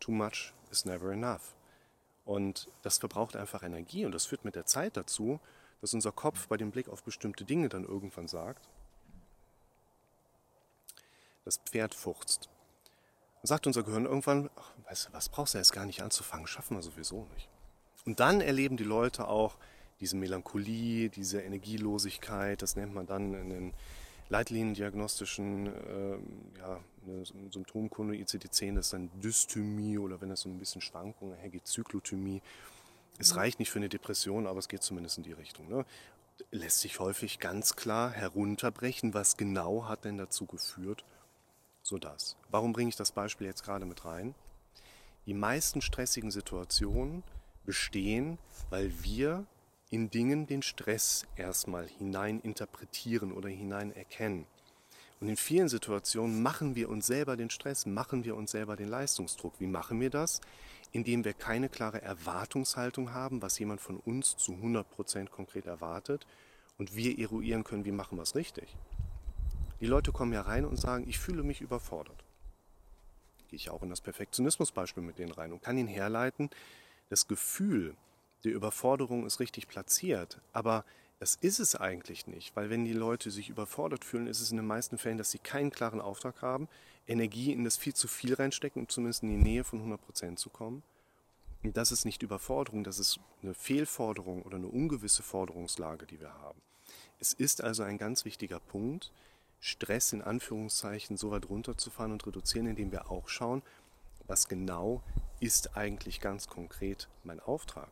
Too 0.00 0.12
much 0.12 0.52
is 0.72 0.84
never 0.84 1.12
enough. 1.12 1.55
Und 2.26 2.68
das 2.82 2.98
verbraucht 2.98 3.36
einfach 3.36 3.62
Energie 3.62 4.04
und 4.04 4.12
das 4.12 4.26
führt 4.26 4.44
mit 4.44 4.56
der 4.56 4.66
Zeit 4.66 4.96
dazu, 4.96 5.40
dass 5.80 5.94
unser 5.94 6.12
Kopf 6.12 6.48
bei 6.48 6.56
dem 6.56 6.72
Blick 6.72 6.88
auf 6.88 7.02
bestimmte 7.02 7.44
Dinge 7.44 7.68
dann 7.68 7.84
irgendwann 7.84 8.26
sagt, 8.28 8.68
das 11.44 11.58
Pferd 11.58 11.94
furzt. 11.94 12.50
Dann 13.36 13.46
sagt 13.46 13.68
unser 13.68 13.84
Gehirn 13.84 14.06
irgendwann, 14.06 14.50
ach, 14.56 14.72
weißt 14.88 15.08
du, 15.08 15.12
was 15.12 15.28
brauchst 15.28 15.54
du 15.54 15.58
jetzt 15.58 15.72
gar 15.72 15.86
nicht 15.86 16.02
anzufangen, 16.02 16.48
schaffen 16.48 16.76
wir 16.76 16.82
sowieso 16.82 17.28
nicht. 17.34 17.48
Und 18.04 18.18
dann 18.18 18.40
erleben 18.40 18.76
die 18.76 18.84
Leute 18.84 19.28
auch 19.28 19.56
diese 20.00 20.16
Melancholie, 20.16 21.08
diese 21.08 21.40
Energielosigkeit, 21.40 22.60
das 22.60 22.74
nennt 22.74 22.92
man 22.92 23.06
dann 23.06 23.34
in 23.34 23.48
den 23.50 23.74
leitliniendiagnostischen 24.28 25.66
äh, 25.66 26.18
ja, 26.58 26.80
Symptomkunde 27.50 28.14
ICD-10, 28.14 28.74
das 28.74 28.86
ist 28.86 28.92
dann 28.92 29.10
Dysthymie 29.20 29.98
oder 29.98 30.20
wenn 30.20 30.30
es 30.30 30.40
so 30.40 30.48
ein 30.48 30.58
bisschen 30.58 30.80
Schwankungen 30.80 31.36
hergeht, 31.36 31.66
Zyklothymie. 31.66 32.42
Es 33.18 33.32
mhm. 33.32 33.38
reicht 33.38 33.58
nicht 33.58 33.70
für 33.70 33.78
eine 33.78 33.88
Depression, 33.88 34.46
aber 34.46 34.58
es 34.58 34.68
geht 34.68 34.82
zumindest 34.82 35.18
in 35.18 35.24
die 35.24 35.32
Richtung. 35.32 35.68
Ne? 35.68 35.84
Lässt 36.50 36.80
sich 36.80 36.98
häufig 36.98 37.38
ganz 37.38 37.76
klar 37.76 38.10
herunterbrechen, 38.10 39.14
was 39.14 39.36
genau 39.36 39.88
hat 39.88 40.04
denn 40.04 40.18
dazu 40.18 40.46
geführt, 40.46 41.04
so 41.82 41.98
das. 41.98 42.36
Warum 42.50 42.72
bringe 42.72 42.88
ich 42.88 42.96
das 42.96 43.12
Beispiel 43.12 43.46
jetzt 43.46 43.62
gerade 43.62 43.86
mit 43.86 44.04
rein? 44.04 44.34
Die 45.26 45.34
meisten 45.34 45.80
stressigen 45.80 46.30
Situationen 46.30 47.22
bestehen, 47.64 48.38
weil 48.70 48.92
wir 49.02 49.46
in 49.90 50.10
Dingen 50.10 50.46
den 50.46 50.62
Stress 50.62 51.26
erstmal 51.36 51.86
hinein 51.86 52.40
interpretieren 52.40 53.32
oder 53.32 53.48
hinein 53.48 53.94
erkennen. 53.94 54.46
Und 55.20 55.28
in 55.28 55.36
vielen 55.36 55.68
Situationen 55.68 56.42
machen 56.42 56.74
wir 56.74 56.90
uns 56.90 57.06
selber 57.06 57.36
den 57.36 57.50
Stress, 57.50 57.86
machen 57.86 58.24
wir 58.24 58.36
uns 58.36 58.50
selber 58.50 58.76
den 58.76 58.88
Leistungsdruck. 58.88 59.54
Wie 59.58 59.66
machen 59.66 60.00
wir 60.00 60.10
das? 60.10 60.40
Indem 60.92 61.24
wir 61.24 61.32
keine 61.32 61.68
klare 61.68 62.02
Erwartungshaltung 62.02 63.14
haben, 63.14 63.40
was 63.40 63.58
jemand 63.58 63.80
von 63.80 63.96
uns 63.98 64.36
zu 64.36 64.52
100% 64.52 65.28
konkret 65.28 65.66
erwartet 65.66 66.26
und 66.78 66.94
wir 66.96 67.18
eruieren 67.18 67.64
können, 67.64 67.84
wie 67.84 67.92
machen 67.92 68.18
wir 68.18 68.22
es 68.22 68.34
richtig. 68.34 68.76
Die 69.80 69.86
Leute 69.86 70.12
kommen 70.12 70.32
ja 70.32 70.42
rein 70.42 70.64
und 70.64 70.76
sagen, 70.76 71.04
ich 71.08 71.18
fühle 71.18 71.42
mich 71.42 71.60
überfordert. 71.60 72.24
Gehe 73.48 73.56
ich 73.56 73.70
auch 73.70 73.82
in 73.82 73.90
das 73.90 74.00
Perfektionismusbeispiel 74.00 75.02
mit 75.02 75.18
denen 75.18 75.32
rein 75.32 75.52
und 75.52 75.62
kann 75.62 75.78
ihn 75.78 75.86
herleiten, 75.86 76.50
das 77.08 77.28
Gefühl 77.28 77.94
der 78.44 78.52
Überforderung 78.52 79.26
ist 79.26 79.40
richtig 79.40 79.68
platziert, 79.68 80.40
aber 80.52 80.84
das 81.18 81.34
ist 81.34 81.60
es 81.60 81.74
eigentlich 81.74 82.26
nicht, 82.26 82.54
weil 82.56 82.68
wenn 82.68 82.84
die 82.84 82.92
Leute 82.92 83.30
sich 83.30 83.48
überfordert 83.48 84.04
fühlen, 84.04 84.26
ist 84.26 84.40
es 84.40 84.50
in 84.50 84.58
den 84.58 84.66
meisten 84.66 84.98
Fällen, 84.98 85.16
dass 85.16 85.30
sie 85.30 85.38
keinen 85.38 85.70
klaren 85.70 86.00
Auftrag 86.00 86.42
haben, 86.42 86.68
Energie 87.06 87.52
in 87.52 87.64
das 87.64 87.76
viel 87.76 87.94
zu 87.94 88.06
viel 88.06 88.34
reinstecken, 88.34 88.82
um 88.82 88.88
zumindest 88.88 89.22
in 89.22 89.30
die 89.30 89.36
Nähe 89.36 89.64
von 89.64 89.78
100 89.78 90.00
Prozent 90.04 90.38
zu 90.38 90.50
kommen. 90.50 90.82
Und 91.62 91.76
das 91.76 91.90
ist 91.90 92.04
nicht 92.04 92.22
Überforderung, 92.22 92.84
das 92.84 92.98
ist 92.98 93.18
eine 93.42 93.54
Fehlforderung 93.54 94.42
oder 94.42 94.56
eine 94.56 94.68
ungewisse 94.68 95.22
Forderungslage, 95.22 96.06
die 96.06 96.20
wir 96.20 96.34
haben. 96.34 96.60
Es 97.18 97.32
ist 97.32 97.62
also 97.62 97.82
ein 97.82 97.98
ganz 97.98 98.24
wichtiger 98.24 98.60
Punkt, 98.60 99.10
Stress 99.58 100.12
in 100.12 100.22
Anführungszeichen 100.22 101.16
so 101.16 101.30
weit 101.30 101.48
runterzufahren 101.48 102.12
und 102.12 102.26
reduzieren, 102.26 102.66
indem 102.66 102.92
wir 102.92 103.10
auch 103.10 103.28
schauen, 103.28 103.62
was 104.26 104.48
genau 104.48 105.02
ist 105.40 105.76
eigentlich 105.76 106.20
ganz 106.20 106.46
konkret 106.46 107.08
mein 107.24 107.40
Auftrag. 107.40 107.88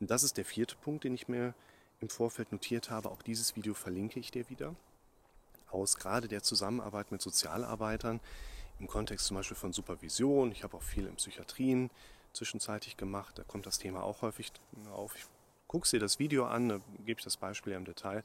Und 0.00 0.10
das 0.10 0.22
ist 0.22 0.36
der 0.36 0.44
vierte 0.44 0.76
Punkt, 0.76 1.04
den 1.04 1.14
ich 1.14 1.28
mir 1.28 1.54
im 2.00 2.08
Vorfeld 2.08 2.52
notiert 2.52 2.90
habe. 2.90 3.10
Auch 3.10 3.22
dieses 3.22 3.56
Video 3.56 3.74
verlinke 3.74 4.20
ich 4.20 4.30
dir 4.30 4.48
wieder. 4.48 4.74
Aus 5.70 5.96
gerade 5.96 6.28
der 6.28 6.42
Zusammenarbeit 6.42 7.10
mit 7.12 7.20
Sozialarbeitern 7.20 8.20
im 8.78 8.86
Kontext 8.86 9.26
zum 9.26 9.36
Beispiel 9.36 9.56
von 9.56 9.72
Supervision. 9.72 10.52
Ich 10.52 10.62
habe 10.62 10.76
auch 10.76 10.82
viel 10.82 11.06
in 11.06 11.16
Psychiatrien 11.16 11.90
zwischenzeitlich 12.32 12.96
gemacht. 12.96 13.38
Da 13.38 13.42
kommt 13.42 13.66
das 13.66 13.78
Thema 13.78 14.02
auch 14.02 14.22
häufig 14.22 14.52
auf. 14.92 15.16
Ich 15.16 15.26
gucke 15.66 15.88
dir 15.88 16.00
das 16.00 16.18
Video 16.18 16.46
an, 16.46 16.68
da 16.68 16.80
gebe 17.04 17.18
ich 17.18 17.24
das 17.24 17.36
Beispiel 17.36 17.72
im 17.72 17.84
Detail. 17.84 18.22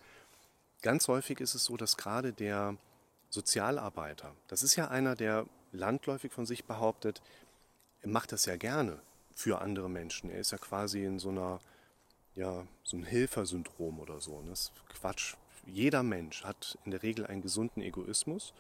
Ganz 0.82 1.08
häufig 1.08 1.40
ist 1.40 1.56
es 1.56 1.66
so, 1.66 1.76
dass 1.78 1.98
gerade 1.98 2.34
der 2.34 2.78
Sozialarbeiter, 3.30 4.36
das 4.48 4.64
ist 4.64 4.76
ja 4.76 4.90
einer, 4.90 5.16
der 5.16 5.48
landläufig 5.72 6.32
von 6.32 6.46
sich 6.46 6.66
behauptet, 6.66 7.22
macht 8.04 8.32
das 8.32 8.46
ja 8.46 8.58
gerne 8.58 9.02
für 9.36 9.62
andere 9.62 9.90
Menschen. 9.90 10.30
Er 10.30 10.40
ist 10.40 10.52
ja 10.52 10.58
quasi 10.58 11.04
in 11.04 11.20
so 11.20 11.30
einer, 11.30 11.60
ja, 12.36 12.66
so 12.84 12.98
ein 12.98 13.04
Hilfersyndrom 13.04 14.00
oder 14.00 14.20
so. 14.22 14.34
Und 14.34 14.48
das 14.48 14.62
ist 14.62 14.72
Quatsch. 14.90 15.36
Jeder 15.66 16.04
Mensch 16.04 16.44
hat 16.44 16.78
in 16.86 16.92
der 16.92 17.04
Regel 17.04 17.26
einen 17.26 17.42
gesunden 17.42 17.82
Egoismus 17.82 18.54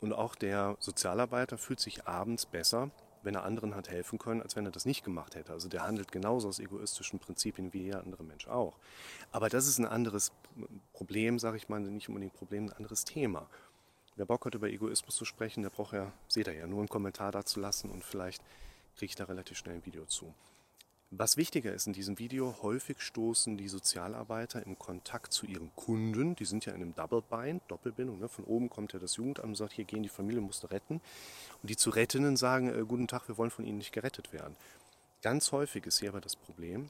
und 0.00 0.12
auch 0.12 0.34
der 0.34 0.76
Sozialarbeiter 0.80 1.58
fühlt 1.58 1.78
sich 1.78 2.06
abends 2.08 2.46
besser, 2.46 2.90
wenn 3.22 3.36
er 3.36 3.44
anderen 3.44 3.76
hat 3.76 3.88
helfen 3.88 4.18
können, 4.18 4.42
als 4.42 4.56
wenn 4.56 4.66
er 4.66 4.72
das 4.72 4.84
nicht 4.84 5.04
gemacht 5.04 5.36
hätte. 5.36 5.52
Also 5.52 5.68
der 5.68 5.84
handelt 5.84 6.10
genauso 6.10 6.48
aus 6.48 6.58
egoistischen 6.58 7.20
Prinzipien 7.20 7.72
wie 7.72 7.82
jeder 7.82 8.00
andere 8.00 8.24
Mensch 8.24 8.48
auch. 8.48 8.76
Aber 9.30 9.48
das 9.48 9.68
ist 9.68 9.78
ein 9.78 9.86
anderes 9.86 10.32
Problem, 10.92 11.38
sage 11.38 11.56
ich 11.56 11.68
mal, 11.68 11.80
nicht 11.80 12.08
unbedingt 12.08 12.34
Problem, 12.34 12.66
ein 12.66 12.72
anderes 12.72 13.04
Thema. 13.04 13.46
Wer 14.16 14.26
Bock 14.26 14.44
hat, 14.44 14.54
über 14.54 14.68
Egoismus 14.68 15.14
zu 15.14 15.24
sprechen, 15.24 15.62
der 15.62 15.70
braucht 15.70 15.94
ja, 15.94 16.12
seht 16.28 16.48
ihr 16.48 16.54
ja, 16.54 16.66
nur 16.66 16.80
einen 16.80 16.88
Kommentar 16.88 17.32
dazu 17.32 17.60
lassen 17.60 17.88
und 17.90 18.04
vielleicht 18.04 18.42
kriege 18.96 19.10
ich 19.10 19.16
da 19.16 19.24
relativ 19.24 19.58
schnell 19.58 19.76
ein 19.76 19.86
Video 19.86 20.04
zu. 20.06 20.34
Was 21.14 21.36
wichtiger 21.36 21.74
ist 21.74 21.86
in 21.86 21.92
diesem 21.92 22.18
Video, 22.18 22.56
häufig 22.62 23.02
stoßen 23.02 23.58
die 23.58 23.68
Sozialarbeiter 23.68 24.64
im 24.64 24.78
Kontakt 24.78 25.34
zu 25.34 25.44
ihren 25.44 25.70
Kunden. 25.76 26.34
Die 26.36 26.46
sind 26.46 26.64
ja 26.64 26.72
in 26.72 26.80
einem 26.80 26.94
Double 26.94 27.20
Bind, 27.20 27.62
Doppelbindung. 27.68 28.18
Ne? 28.18 28.30
Von 28.30 28.46
oben 28.46 28.70
kommt 28.70 28.94
ja 28.94 28.98
das 28.98 29.16
Jugendamt 29.16 29.48
und 29.48 29.54
sagt, 29.54 29.74
hier 29.74 29.84
gehen 29.84 30.02
die 30.02 30.08
Familie, 30.08 30.40
musste 30.40 30.70
retten. 30.70 31.02
Und 31.60 31.68
die 31.68 31.76
zu 31.76 31.90
Rettenden 31.90 32.38
sagen, 32.38 32.68
äh, 32.68 32.82
guten 32.88 33.08
Tag, 33.08 33.28
wir 33.28 33.36
wollen 33.36 33.50
von 33.50 33.66
Ihnen 33.66 33.76
nicht 33.76 33.92
gerettet 33.92 34.32
werden. 34.32 34.56
Ganz 35.20 35.52
häufig 35.52 35.84
ist 35.84 36.00
hier 36.00 36.08
aber 36.08 36.22
das 36.22 36.34
Problem, 36.34 36.88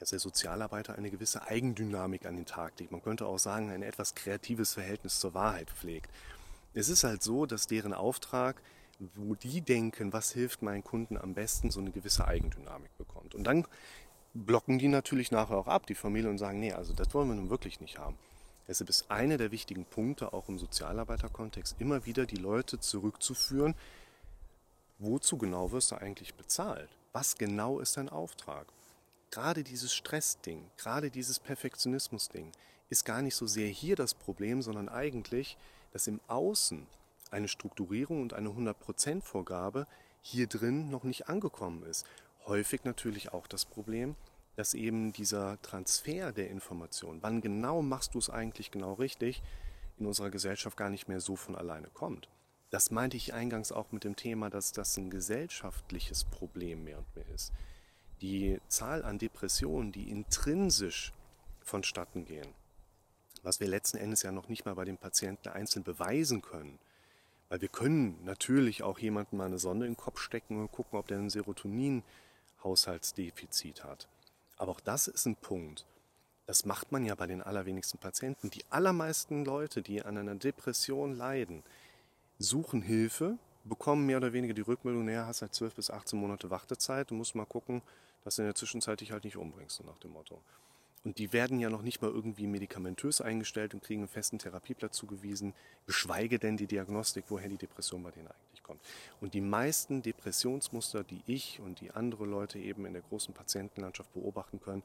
dass 0.00 0.10
der 0.10 0.18
Sozialarbeiter 0.18 0.96
eine 0.96 1.12
gewisse 1.12 1.46
Eigendynamik 1.46 2.26
an 2.26 2.34
den 2.34 2.46
Tag 2.46 2.78
legt. 2.80 2.90
Man 2.90 3.02
könnte 3.02 3.26
auch 3.26 3.38
sagen, 3.38 3.70
ein 3.70 3.82
etwas 3.82 4.16
kreatives 4.16 4.74
Verhältnis 4.74 5.20
zur 5.20 5.34
Wahrheit 5.34 5.70
pflegt. 5.70 6.10
Es 6.74 6.88
ist 6.88 7.04
halt 7.04 7.22
so, 7.22 7.46
dass 7.46 7.68
deren 7.68 7.94
Auftrag 7.94 8.60
wo 8.98 9.34
die 9.34 9.60
denken, 9.60 10.12
was 10.12 10.32
hilft 10.32 10.62
meinen 10.62 10.84
Kunden 10.84 11.16
am 11.16 11.34
besten, 11.34 11.70
so 11.70 11.80
eine 11.80 11.90
gewisse 11.90 12.26
Eigendynamik 12.26 12.96
bekommt. 12.96 13.34
Und 13.34 13.44
dann 13.44 13.66
blocken 14.34 14.78
die 14.78 14.88
natürlich 14.88 15.30
nachher 15.30 15.56
auch 15.56 15.66
ab, 15.66 15.86
die 15.86 15.94
Familie, 15.94 16.30
und 16.30 16.38
sagen, 16.38 16.60
nee, 16.60 16.72
also 16.72 16.92
das 16.92 17.12
wollen 17.14 17.28
wir 17.28 17.34
nun 17.34 17.50
wirklich 17.50 17.80
nicht 17.80 17.98
haben. 17.98 18.16
Deshalb 18.68 18.90
ist 18.90 19.10
einer 19.10 19.38
der 19.38 19.52
wichtigen 19.52 19.84
Punkte 19.84 20.32
auch 20.32 20.48
im 20.48 20.58
Sozialarbeiterkontext 20.58 21.76
immer 21.78 22.04
wieder 22.04 22.26
die 22.26 22.36
Leute 22.36 22.80
zurückzuführen, 22.80 23.74
wozu 24.98 25.38
genau 25.38 25.72
wirst 25.72 25.92
du 25.92 25.96
eigentlich 25.96 26.34
bezahlt? 26.34 26.88
Was 27.12 27.36
genau 27.36 27.80
ist 27.80 27.96
dein 27.96 28.08
Auftrag? 28.08 28.66
Gerade 29.30 29.62
dieses 29.62 29.94
Stressding, 29.94 30.70
gerade 30.76 31.10
dieses 31.10 31.38
Perfektionismusding 31.38 32.52
ist 32.88 33.04
gar 33.04 33.22
nicht 33.22 33.34
so 33.34 33.46
sehr 33.46 33.68
hier 33.68 33.96
das 33.96 34.14
Problem, 34.14 34.62
sondern 34.62 34.88
eigentlich, 34.88 35.56
dass 35.92 36.06
im 36.06 36.20
Außen 36.26 36.86
eine 37.30 37.48
Strukturierung 37.48 38.22
und 38.22 38.34
eine 38.34 38.50
100%-Vorgabe 38.50 39.86
hier 40.20 40.46
drin 40.46 40.90
noch 40.90 41.04
nicht 41.04 41.28
angekommen 41.28 41.82
ist. 41.84 42.06
Häufig 42.46 42.84
natürlich 42.84 43.32
auch 43.32 43.46
das 43.46 43.64
Problem, 43.64 44.16
dass 44.56 44.74
eben 44.74 45.12
dieser 45.12 45.60
Transfer 45.62 46.32
der 46.32 46.50
Information, 46.50 47.22
wann 47.22 47.40
genau 47.40 47.82
machst 47.82 48.14
du 48.14 48.18
es 48.18 48.30
eigentlich 48.30 48.70
genau 48.70 48.94
richtig, 48.94 49.42
in 49.98 50.06
unserer 50.06 50.30
Gesellschaft 50.30 50.76
gar 50.76 50.90
nicht 50.90 51.08
mehr 51.08 51.20
so 51.20 51.36
von 51.36 51.56
alleine 51.56 51.88
kommt. 51.88 52.28
Das 52.70 52.90
meinte 52.90 53.16
ich 53.16 53.32
eingangs 53.32 53.70
auch 53.70 53.92
mit 53.92 54.04
dem 54.04 54.16
Thema, 54.16 54.50
dass 54.50 54.72
das 54.72 54.96
ein 54.96 55.10
gesellschaftliches 55.10 56.24
Problem 56.24 56.84
mehr 56.84 56.98
und 56.98 57.16
mehr 57.16 57.28
ist. 57.34 57.52
Die 58.20 58.58
Zahl 58.68 59.04
an 59.04 59.18
Depressionen, 59.18 59.92
die 59.92 60.10
intrinsisch 60.10 61.12
vonstatten 61.60 62.24
gehen, 62.24 62.48
was 63.42 63.60
wir 63.60 63.68
letzten 63.68 63.98
Endes 63.98 64.22
ja 64.22 64.32
noch 64.32 64.48
nicht 64.48 64.64
mal 64.64 64.74
bei 64.74 64.84
den 64.84 64.96
Patienten 64.96 65.48
einzeln 65.48 65.84
beweisen 65.84 66.42
können, 66.42 66.78
Weil 67.48 67.60
wir 67.60 67.68
können 67.68 68.18
natürlich 68.24 68.82
auch 68.82 68.98
jemandem 68.98 69.38
mal 69.38 69.46
eine 69.46 69.58
Sonde 69.58 69.86
in 69.86 69.92
den 69.92 69.98
Kopf 69.98 70.20
stecken 70.20 70.60
und 70.60 70.72
gucken, 70.72 70.98
ob 70.98 71.06
der 71.06 71.18
ein 71.18 71.30
Serotonin-Haushaltsdefizit 71.30 73.84
hat. 73.84 74.08
Aber 74.56 74.72
auch 74.72 74.80
das 74.80 75.06
ist 75.08 75.26
ein 75.26 75.36
Punkt. 75.36 75.86
Das 76.46 76.64
macht 76.64 76.92
man 76.92 77.04
ja 77.04 77.14
bei 77.14 77.26
den 77.26 77.42
allerwenigsten 77.42 77.98
Patienten. 77.98 78.48
Die 78.50 78.64
allermeisten 78.70 79.44
Leute, 79.44 79.82
die 79.82 80.02
an 80.02 80.16
einer 80.16 80.36
Depression 80.36 81.14
leiden, 81.14 81.62
suchen 82.38 82.80
Hilfe, 82.82 83.38
bekommen 83.64 84.06
mehr 84.06 84.18
oder 84.18 84.32
weniger 84.32 84.54
die 84.54 84.62
Rückmeldung, 84.62 85.04
naja, 85.04 85.26
hast 85.26 85.42
halt 85.42 85.54
12 85.54 85.74
bis 85.74 85.90
18 85.90 86.18
Monate 86.18 86.50
Wartezeit, 86.50 87.10
du 87.10 87.14
musst 87.14 87.34
mal 87.34 87.46
gucken, 87.46 87.82
dass 88.24 88.36
du 88.36 88.42
in 88.42 88.48
der 88.48 88.54
Zwischenzeit 88.54 89.00
dich 89.00 89.12
halt 89.12 89.24
nicht 89.24 89.36
umbringst, 89.36 89.76
so 89.76 89.84
nach 89.84 89.98
dem 89.98 90.12
Motto. 90.12 90.40
Und 91.06 91.18
die 91.18 91.32
werden 91.32 91.60
ja 91.60 91.70
noch 91.70 91.82
nicht 91.82 92.02
mal 92.02 92.10
irgendwie 92.10 92.48
medikamentös 92.48 93.20
eingestellt 93.20 93.74
und 93.74 93.80
kriegen 93.80 94.00
einen 94.00 94.08
festen 94.08 94.40
Therapieplatz 94.40 94.96
zugewiesen, 94.96 95.54
geschweige 95.86 96.40
denn 96.40 96.56
die 96.56 96.66
Diagnostik, 96.66 97.26
woher 97.28 97.48
die 97.48 97.56
Depression 97.56 98.02
bei 98.02 98.10
denen 98.10 98.26
eigentlich 98.26 98.64
kommt. 98.64 98.80
Und 99.20 99.32
die 99.32 99.40
meisten 99.40 100.02
Depressionsmuster, 100.02 101.04
die 101.04 101.22
ich 101.28 101.60
und 101.60 101.80
die 101.80 101.92
andere 101.92 102.26
Leute 102.26 102.58
eben 102.58 102.86
in 102.86 102.92
der 102.92 103.02
großen 103.02 103.32
Patientenlandschaft 103.32 104.12
beobachten 104.14 104.58
können, 104.60 104.82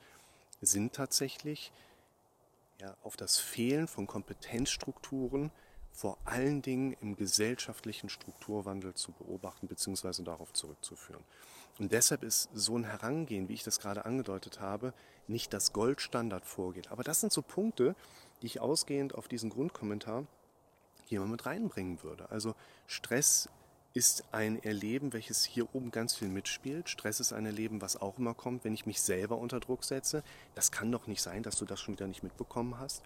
sind 0.62 0.93
tatsächlich 0.93 1.71
ja, 2.79 2.95
auf 3.01 3.17
das 3.17 3.39
Fehlen 3.39 3.88
von 3.88 4.05
Kompetenzstrukturen, 4.05 5.49
vor 5.91 6.19
allen 6.25 6.62
Dingen 6.62 6.95
im 7.01 7.15
gesellschaftlichen 7.15 8.10
Strukturwandel 8.10 8.93
zu 8.93 9.12
beobachten 9.12 9.67
bzw. 9.67 10.21
darauf 10.21 10.53
zurückzuführen. 10.53 11.23
Und 11.79 11.91
deshalb 11.91 12.23
ist 12.23 12.49
so 12.53 12.77
ein 12.77 12.84
Herangehen, 12.84 13.47
wie 13.49 13.53
ich 13.53 13.63
das 13.63 13.79
gerade 13.79 14.05
angedeutet 14.05 14.60
habe, 14.60 14.93
nicht 15.27 15.53
das 15.53 15.73
Goldstandard 15.73 16.45
vorgeht. 16.45 16.91
Aber 16.91 17.03
das 17.03 17.21
sind 17.21 17.31
so 17.31 17.41
Punkte, 17.41 17.95
die 18.41 18.47
ich 18.47 18.60
ausgehend 18.60 19.15
auf 19.15 19.27
diesen 19.27 19.49
Grundkommentar 19.49 20.25
hier 21.05 21.19
mal 21.19 21.27
mit 21.27 21.45
reinbringen 21.45 22.03
würde. 22.03 22.29
Also 22.29 22.55
Stress 22.88 23.49
ist 23.93 24.23
ein 24.31 24.63
Erleben, 24.63 25.12
welches 25.12 25.43
hier 25.43 25.73
oben 25.75 25.91
ganz 25.91 26.15
viel 26.15 26.29
mitspielt. 26.29 26.88
Stress 26.89 27.19
ist 27.19 27.34
ein 27.34 27.45
Erleben, 27.45 27.81
was 27.81 27.97
auch 27.97 28.17
immer 28.17 28.34
kommt, 28.34 28.63
wenn 28.63 28.73
ich 28.73 28.86
mich 28.86 29.01
selber 29.01 29.38
unter 29.38 29.60
Druck 29.60 29.84
setze. 29.84 30.23
Das 30.55 30.71
kann 30.71 30.91
doch 30.91 31.07
nicht 31.07 31.21
sein, 31.21 31.43
dass 31.43 31.57
du 31.57 31.65
das 31.65 31.81
schon 31.81 31.95
wieder 31.95 32.07
nicht 32.07 32.23
mitbekommen 32.23 32.79
hast. 32.79 33.03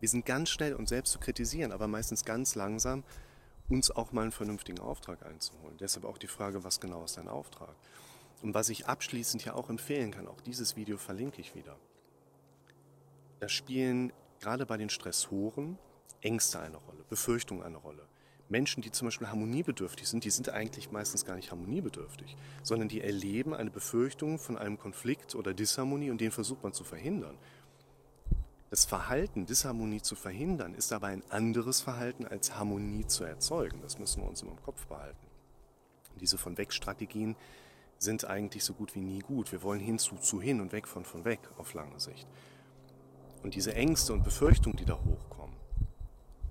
Wir 0.00 0.08
sind 0.08 0.26
ganz 0.26 0.50
schnell, 0.50 0.74
uns 0.74 0.88
selbst 0.88 1.12
zu 1.12 1.18
kritisieren, 1.18 1.72
aber 1.72 1.86
meistens 1.86 2.24
ganz 2.24 2.54
langsam, 2.54 3.04
uns 3.68 3.90
auch 3.90 4.12
mal 4.12 4.22
einen 4.22 4.32
vernünftigen 4.32 4.80
Auftrag 4.80 5.24
einzuholen. 5.24 5.76
Deshalb 5.78 6.04
auch 6.04 6.18
die 6.18 6.26
Frage, 6.26 6.64
was 6.64 6.80
genau 6.80 7.04
ist 7.04 7.16
dein 7.16 7.28
Auftrag? 7.28 7.74
Und 8.42 8.54
was 8.54 8.68
ich 8.68 8.86
abschließend 8.86 9.44
ja 9.44 9.54
auch 9.54 9.68
empfehlen 9.68 10.10
kann, 10.10 10.28
auch 10.28 10.40
dieses 10.40 10.76
Video 10.76 10.96
verlinke 10.96 11.40
ich 11.40 11.54
wieder. 11.54 11.76
Da 13.40 13.48
spielen 13.48 14.12
gerade 14.40 14.66
bei 14.66 14.76
den 14.76 14.90
Stressoren 14.90 15.78
Ängste 16.20 16.60
eine 16.60 16.76
Rolle, 16.76 17.04
Befürchtungen 17.08 17.62
eine 17.62 17.76
Rolle. 17.76 18.06
Menschen, 18.48 18.82
die 18.82 18.90
zum 18.90 19.08
Beispiel 19.08 19.28
harmoniebedürftig 19.28 20.08
sind, 20.08 20.24
die 20.24 20.30
sind 20.30 20.48
eigentlich 20.48 20.90
meistens 20.90 21.24
gar 21.24 21.36
nicht 21.36 21.50
harmoniebedürftig, 21.50 22.34
sondern 22.62 22.88
die 22.88 23.02
erleben 23.02 23.52
eine 23.54 23.70
Befürchtung 23.70 24.38
von 24.38 24.56
einem 24.56 24.78
Konflikt 24.78 25.34
oder 25.34 25.52
Disharmonie 25.52 26.10
und 26.10 26.20
den 26.20 26.30
versucht 26.30 26.62
man 26.62 26.72
zu 26.72 26.82
verhindern. 26.82 27.36
Das 28.70 28.84
Verhalten, 28.84 29.46
Disharmonie 29.46 30.02
zu 30.02 30.14
verhindern, 30.14 30.74
ist 30.74 30.92
aber 30.92 31.06
ein 31.06 31.22
anderes 31.30 31.80
Verhalten 31.80 32.26
als 32.26 32.54
Harmonie 32.54 33.06
zu 33.06 33.24
erzeugen. 33.24 33.80
Das 33.80 33.98
müssen 33.98 34.22
wir 34.22 34.28
uns 34.28 34.42
immer 34.42 34.52
im 34.52 34.62
Kopf 34.62 34.86
behalten. 34.86 35.26
Diese 36.20 36.36
von 36.36 36.58
weg 36.58 36.72
Strategien 36.72 37.34
sind 37.98 38.26
eigentlich 38.26 38.64
so 38.64 38.74
gut 38.74 38.94
wie 38.94 39.00
nie 39.00 39.20
gut. 39.20 39.52
Wir 39.52 39.62
wollen 39.62 39.80
hinzu 39.80 40.16
zu 40.16 40.40
hin 40.42 40.60
und 40.60 40.72
weg 40.72 40.86
von 40.86 41.04
von 41.04 41.24
weg 41.24 41.40
auf 41.56 41.72
lange 41.72 41.98
Sicht. 41.98 42.28
Und 43.42 43.54
diese 43.54 43.74
Ängste 43.74 44.12
und 44.12 44.22
Befürchtungen, 44.22 44.76
die 44.76 44.84
da 44.84 44.98
hochkommen, 44.98 45.56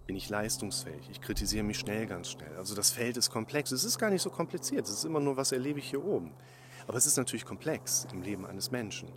bin 0.08 0.16
ich 0.16 0.30
leistungsfähig, 0.30 1.10
ich 1.12 1.22
kritisiere 1.22 1.64
mich 1.64 1.78
schnell, 1.78 2.08
ganz 2.08 2.32
schnell. 2.32 2.56
Also 2.58 2.74
das 2.76 2.92
Feld 2.92 3.18
ist 3.18 3.30
komplex. 3.30 3.72
Es 3.72 3.84
ist 3.84 4.00
gar 4.00 4.10
nicht 4.10 4.22
so 4.22 4.30
kompliziert. 4.30 4.88
Es 4.88 4.94
ist 4.94 5.06
immer 5.06 5.20
nur, 5.20 5.38
was 5.38 5.52
erlebe 5.52 5.80
ich 5.80 5.90
hier 5.90 6.04
oben. 6.04 6.32
Aber 6.88 6.98
es 6.98 7.06
ist 7.06 7.18
natürlich 7.18 7.46
komplex 7.46 8.08
im 8.12 8.22
Leben 8.22 8.46
eines 8.46 8.72
Menschen. 8.72 9.10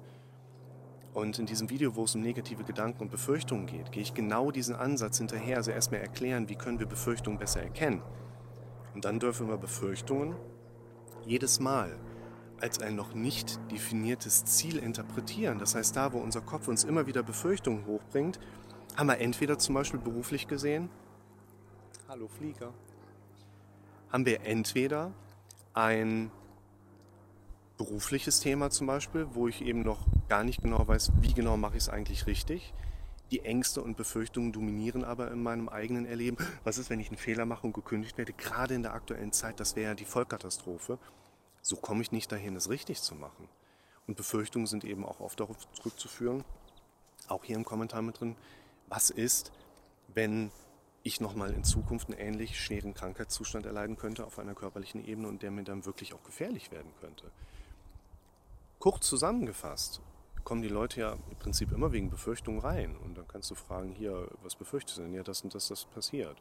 Und 1.21 1.39
in 1.39 1.45
diesem 1.45 1.69
Video, 1.69 1.97
wo 1.97 2.05
es 2.05 2.15
um 2.15 2.23
negative 2.23 2.65
Gedanken 2.65 3.03
und 3.03 3.11
Befürchtungen 3.11 3.67
geht, 3.67 3.93
gehe 3.93 4.03
ich 4.03 4.15
genau 4.15 4.51
diesen 4.51 4.75
Ansatz 4.75 5.19
hinterher. 5.19 5.59
Also 5.59 5.71
erstmal 5.71 6.01
erklären, 6.01 6.49
wie 6.49 6.55
können 6.55 6.79
wir 6.79 6.87
Befürchtungen 6.87 7.39
besser 7.39 7.63
erkennen. 7.63 8.01
Und 8.95 9.05
dann 9.05 9.21
dürfen 9.21 9.47
wir 9.47 9.59
Befürchtungen 9.59 10.35
jedes 11.27 11.61
Mal 11.61 11.95
als 12.59 12.81
ein 12.81 12.97
noch 12.97 13.13
nicht 13.13 13.61
definiertes 13.71 14.47
Ziel 14.47 14.79
interpretieren. 14.79 15.59
Das 15.59 15.75
heißt, 15.75 15.95
da, 15.95 16.15
wo 16.15 16.19
unser 16.19 16.41
Kopf 16.41 16.69
uns 16.69 16.85
immer 16.85 17.07
wieder 17.07 17.23
Befürchtungen 17.23 17.85
hochbringt, 17.85 18.41
haben 18.97 19.09
wir 19.09 19.19
entweder 19.19 19.59
zum 19.59 19.75
Beispiel 19.75 20.01
beruflich 20.01 20.49
gesehen, 20.49 20.89
hallo 22.09 22.29
Flieger, 22.29 22.73
haben 24.11 24.25
wir 24.25 24.47
entweder 24.47 25.13
ein 25.75 26.31
berufliches 27.81 28.41
Thema 28.41 28.69
zum 28.69 28.87
Beispiel, 28.87 29.27
wo 29.33 29.49
ich 29.49 29.63
eben 29.63 29.81
noch 29.81 30.05
gar 30.29 30.45
nicht 30.45 30.61
genau 30.61 30.87
weiß, 30.87 31.13
wie 31.23 31.33
genau 31.33 31.57
mache 31.57 31.79
ich 31.79 31.85
es 31.85 31.89
eigentlich 31.89 32.27
richtig. 32.27 32.75
Die 33.31 33.41
Ängste 33.41 33.81
und 33.81 33.97
Befürchtungen 33.97 34.53
dominieren 34.53 35.03
aber 35.03 35.31
in 35.31 35.43
meinem 35.43 35.71
eigenen 35.71 36.05
Erleben. 36.05 36.37
Was 36.63 36.77
ist, 36.77 36.91
wenn 36.91 37.01
ich 37.01 37.09
einen 37.09 37.17
Fehler 37.17 37.47
mache 37.47 37.67
und 37.67 37.73
gekündigt 37.73 38.19
werde? 38.19 38.35
Gerade 38.35 38.75
in 38.75 38.83
der 38.83 38.93
aktuellen 38.93 39.33
Zeit, 39.33 39.61
das 39.61 39.77
wäre 39.77 39.93
ja 39.93 39.95
die 39.95 40.05
Vollkatastrophe. 40.05 40.99
So 41.63 41.77
komme 41.77 42.03
ich 42.03 42.13
nicht 42.13 42.31
dahin, 42.31 42.55
es 42.55 42.69
richtig 42.69 43.01
zu 43.01 43.15
machen. 43.15 43.49
Und 44.07 44.19
Befürchtungen 44.19 44.67
sind 44.67 44.85
eben 44.85 45.07
auch 45.07 45.21
oft 45.21 45.41
darauf 45.41 45.57
zurückzuführen, 45.73 46.45
auch 47.29 47.45
hier 47.45 47.57
im 47.57 47.65
Kommentar 47.65 48.03
mit 48.03 48.21
drin, 48.21 48.37
was 48.89 49.09
ist, 49.09 49.53
wenn 50.13 50.51
ich 51.03 51.19
nochmal 51.23 51.55
in 51.55 51.65
Zukunft 51.65 52.11
einen 52.11 52.19
ähnlich 52.19 52.61
schweren 52.61 52.93
Krankheitszustand 52.93 53.65
erleiden 53.65 53.97
könnte 53.97 54.27
auf 54.27 54.39
einer 54.39 54.55
körperlichen 54.55 55.03
Ebene 55.03 55.29
und 55.29 55.43
der 55.43 55.51
mir 55.51 55.65
dann 55.65 55.87
wirklich 55.87 56.13
auch 56.13 56.23
gefährlich 56.25 56.71
werden 56.73 56.93
könnte. 57.01 57.31
Kurz 58.81 59.07
zusammengefasst 59.09 60.01
kommen 60.43 60.63
die 60.63 60.69
Leute 60.69 61.01
ja 61.01 61.13
im 61.13 61.37
Prinzip 61.39 61.71
immer 61.71 61.93
wegen 61.93 62.09
Befürchtungen 62.09 62.61
rein. 62.61 62.97
Und 62.97 63.17
dann 63.19 63.29
kannst 63.29 63.51
du 63.51 63.55
fragen, 63.55 63.93
hier, 63.93 64.27
was 64.43 64.57
befürchtest 64.57 64.97
du 64.97 65.03
denn? 65.03 65.13
Ja, 65.13 65.23
das 65.23 65.43
und 65.43 65.55
das, 65.55 65.69
das 65.69 65.85
passiert. 65.85 66.41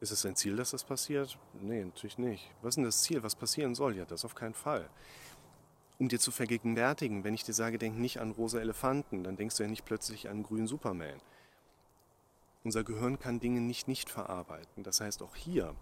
Ist 0.00 0.12
es 0.12 0.22
dein 0.22 0.34
Ziel, 0.34 0.56
dass 0.56 0.70
das 0.70 0.82
passiert? 0.82 1.38
Nee, 1.60 1.84
natürlich 1.84 2.16
nicht. 2.16 2.50
Was 2.62 2.70
ist 2.70 2.76
denn 2.76 2.84
das 2.84 3.02
Ziel? 3.02 3.22
Was 3.22 3.34
passieren 3.34 3.74
soll? 3.74 3.96
Ja, 3.96 4.06
das 4.06 4.24
auf 4.24 4.34
keinen 4.34 4.54
Fall. 4.54 4.88
Um 5.98 6.08
dir 6.08 6.18
zu 6.18 6.30
vergegenwärtigen, 6.32 7.22
wenn 7.22 7.34
ich 7.34 7.44
dir 7.44 7.52
sage, 7.52 7.76
denk 7.76 7.98
nicht 7.98 8.18
an 8.18 8.30
rosa 8.30 8.58
Elefanten, 8.58 9.24
dann 9.24 9.36
denkst 9.36 9.56
du 9.56 9.62
ja 9.62 9.68
nicht 9.68 9.84
plötzlich 9.84 10.30
an 10.30 10.42
grünen 10.42 10.66
Superman. 10.66 11.20
Unser 12.64 12.82
Gehirn 12.82 13.18
kann 13.18 13.40
Dinge 13.40 13.60
nicht 13.60 13.88
nicht 13.88 14.08
verarbeiten. 14.08 14.82
Das 14.82 15.02
heißt, 15.02 15.22
auch 15.22 15.36
hier 15.36 15.74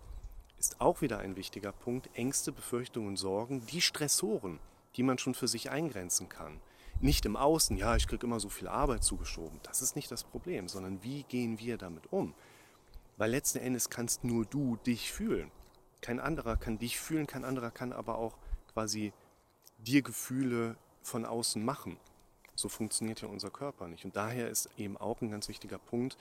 ist 0.58 0.80
auch 0.80 1.00
wieder 1.00 1.20
ein 1.20 1.36
wichtiger 1.36 1.70
Punkt, 1.70 2.10
Ängste, 2.14 2.50
Befürchtungen, 2.50 3.16
Sorgen, 3.16 3.64
die 3.66 3.80
Stressoren, 3.80 4.58
die 4.96 5.02
man 5.02 5.18
schon 5.18 5.34
für 5.34 5.48
sich 5.48 5.70
eingrenzen 5.70 6.28
kann. 6.28 6.60
Nicht 7.00 7.24
im 7.24 7.36
Außen, 7.36 7.76
ja, 7.76 7.96
ich 7.96 8.06
kriege 8.06 8.26
immer 8.26 8.40
so 8.40 8.48
viel 8.48 8.68
Arbeit 8.68 9.02
zugeschoben. 9.02 9.58
Das 9.62 9.82
ist 9.82 9.96
nicht 9.96 10.10
das 10.10 10.24
Problem, 10.24 10.68
sondern 10.68 11.02
wie 11.02 11.24
gehen 11.24 11.58
wir 11.58 11.78
damit 11.78 12.12
um? 12.12 12.34
Weil 13.16 13.30
letzten 13.30 13.58
Endes 13.58 13.90
kannst 13.90 14.24
nur 14.24 14.44
du 14.44 14.76
dich 14.76 15.12
fühlen. 15.12 15.50
Kein 16.00 16.20
anderer 16.20 16.56
kann 16.56 16.78
dich 16.78 16.98
fühlen, 16.98 17.26
kein 17.26 17.44
anderer 17.44 17.70
kann 17.70 17.92
aber 17.92 18.18
auch 18.18 18.36
quasi 18.72 19.12
dir 19.78 20.02
Gefühle 20.02 20.76
von 21.02 21.24
außen 21.24 21.64
machen. 21.64 21.96
So 22.54 22.68
funktioniert 22.68 23.22
ja 23.22 23.28
unser 23.28 23.50
Körper 23.50 23.88
nicht. 23.88 24.04
Und 24.04 24.16
daher 24.16 24.48
ist 24.48 24.68
eben 24.76 24.96
auch 24.96 25.20
ein 25.20 25.30
ganz 25.30 25.48
wichtiger 25.48 25.78
Punkt, 25.78 26.16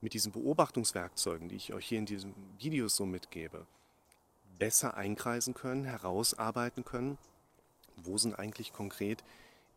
mit 0.00 0.14
diesen 0.14 0.32
Beobachtungswerkzeugen, 0.32 1.48
die 1.48 1.56
ich 1.56 1.72
euch 1.72 1.86
hier 1.86 1.98
in 1.98 2.06
diesem 2.06 2.34
Video 2.58 2.88
so 2.88 3.06
mitgebe, 3.06 3.66
besser 4.58 4.96
einkreisen 4.96 5.54
können, 5.54 5.84
herausarbeiten 5.84 6.84
können, 6.84 7.18
wo 7.96 8.18
sind 8.18 8.38
eigentlich 8.38 8.72
konkret 8.72 9.24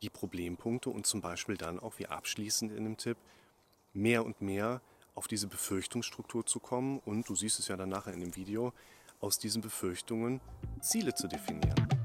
die 0.02 0.10
Problempunkte 0.10 0.90
und 0.90 1.06
zum 1.06 1.22
Beispiel 1.22 1.58
dann 1.58 1.80
auch 1.80 2.00
wie 2.00 2.08
abschließend 2.08 2.72
in 2.72 2.84
dem 2.84 2.98
Tipp 2.98 3.18
mehr 3.94 4.26
und 4.26 4.42
mehr 4.42 4.82
auf 5.16 5.28
diese 5.28 5.48
Befürchtungsstruktur 5.48 6.46
zu 6.46 6.60
kommen 6.60 7.00
und 7.00 7.28
du 7.28 7.36
siehst 7.36 7.60
es 7.60 7.68
ja 7.68 7.76
dann 7.76 7.90
nachher 7.90 8.14
in 8.14 8.22
dem 8.22 8.36
Video, 8.36 8.74
aus 9.20 9.38
diesen 9.38 9.62
Befürchtungen 9.62 10.40
Ziele 10.82 11.14
zu 11.14 11.28
definieren. 11.28 11.99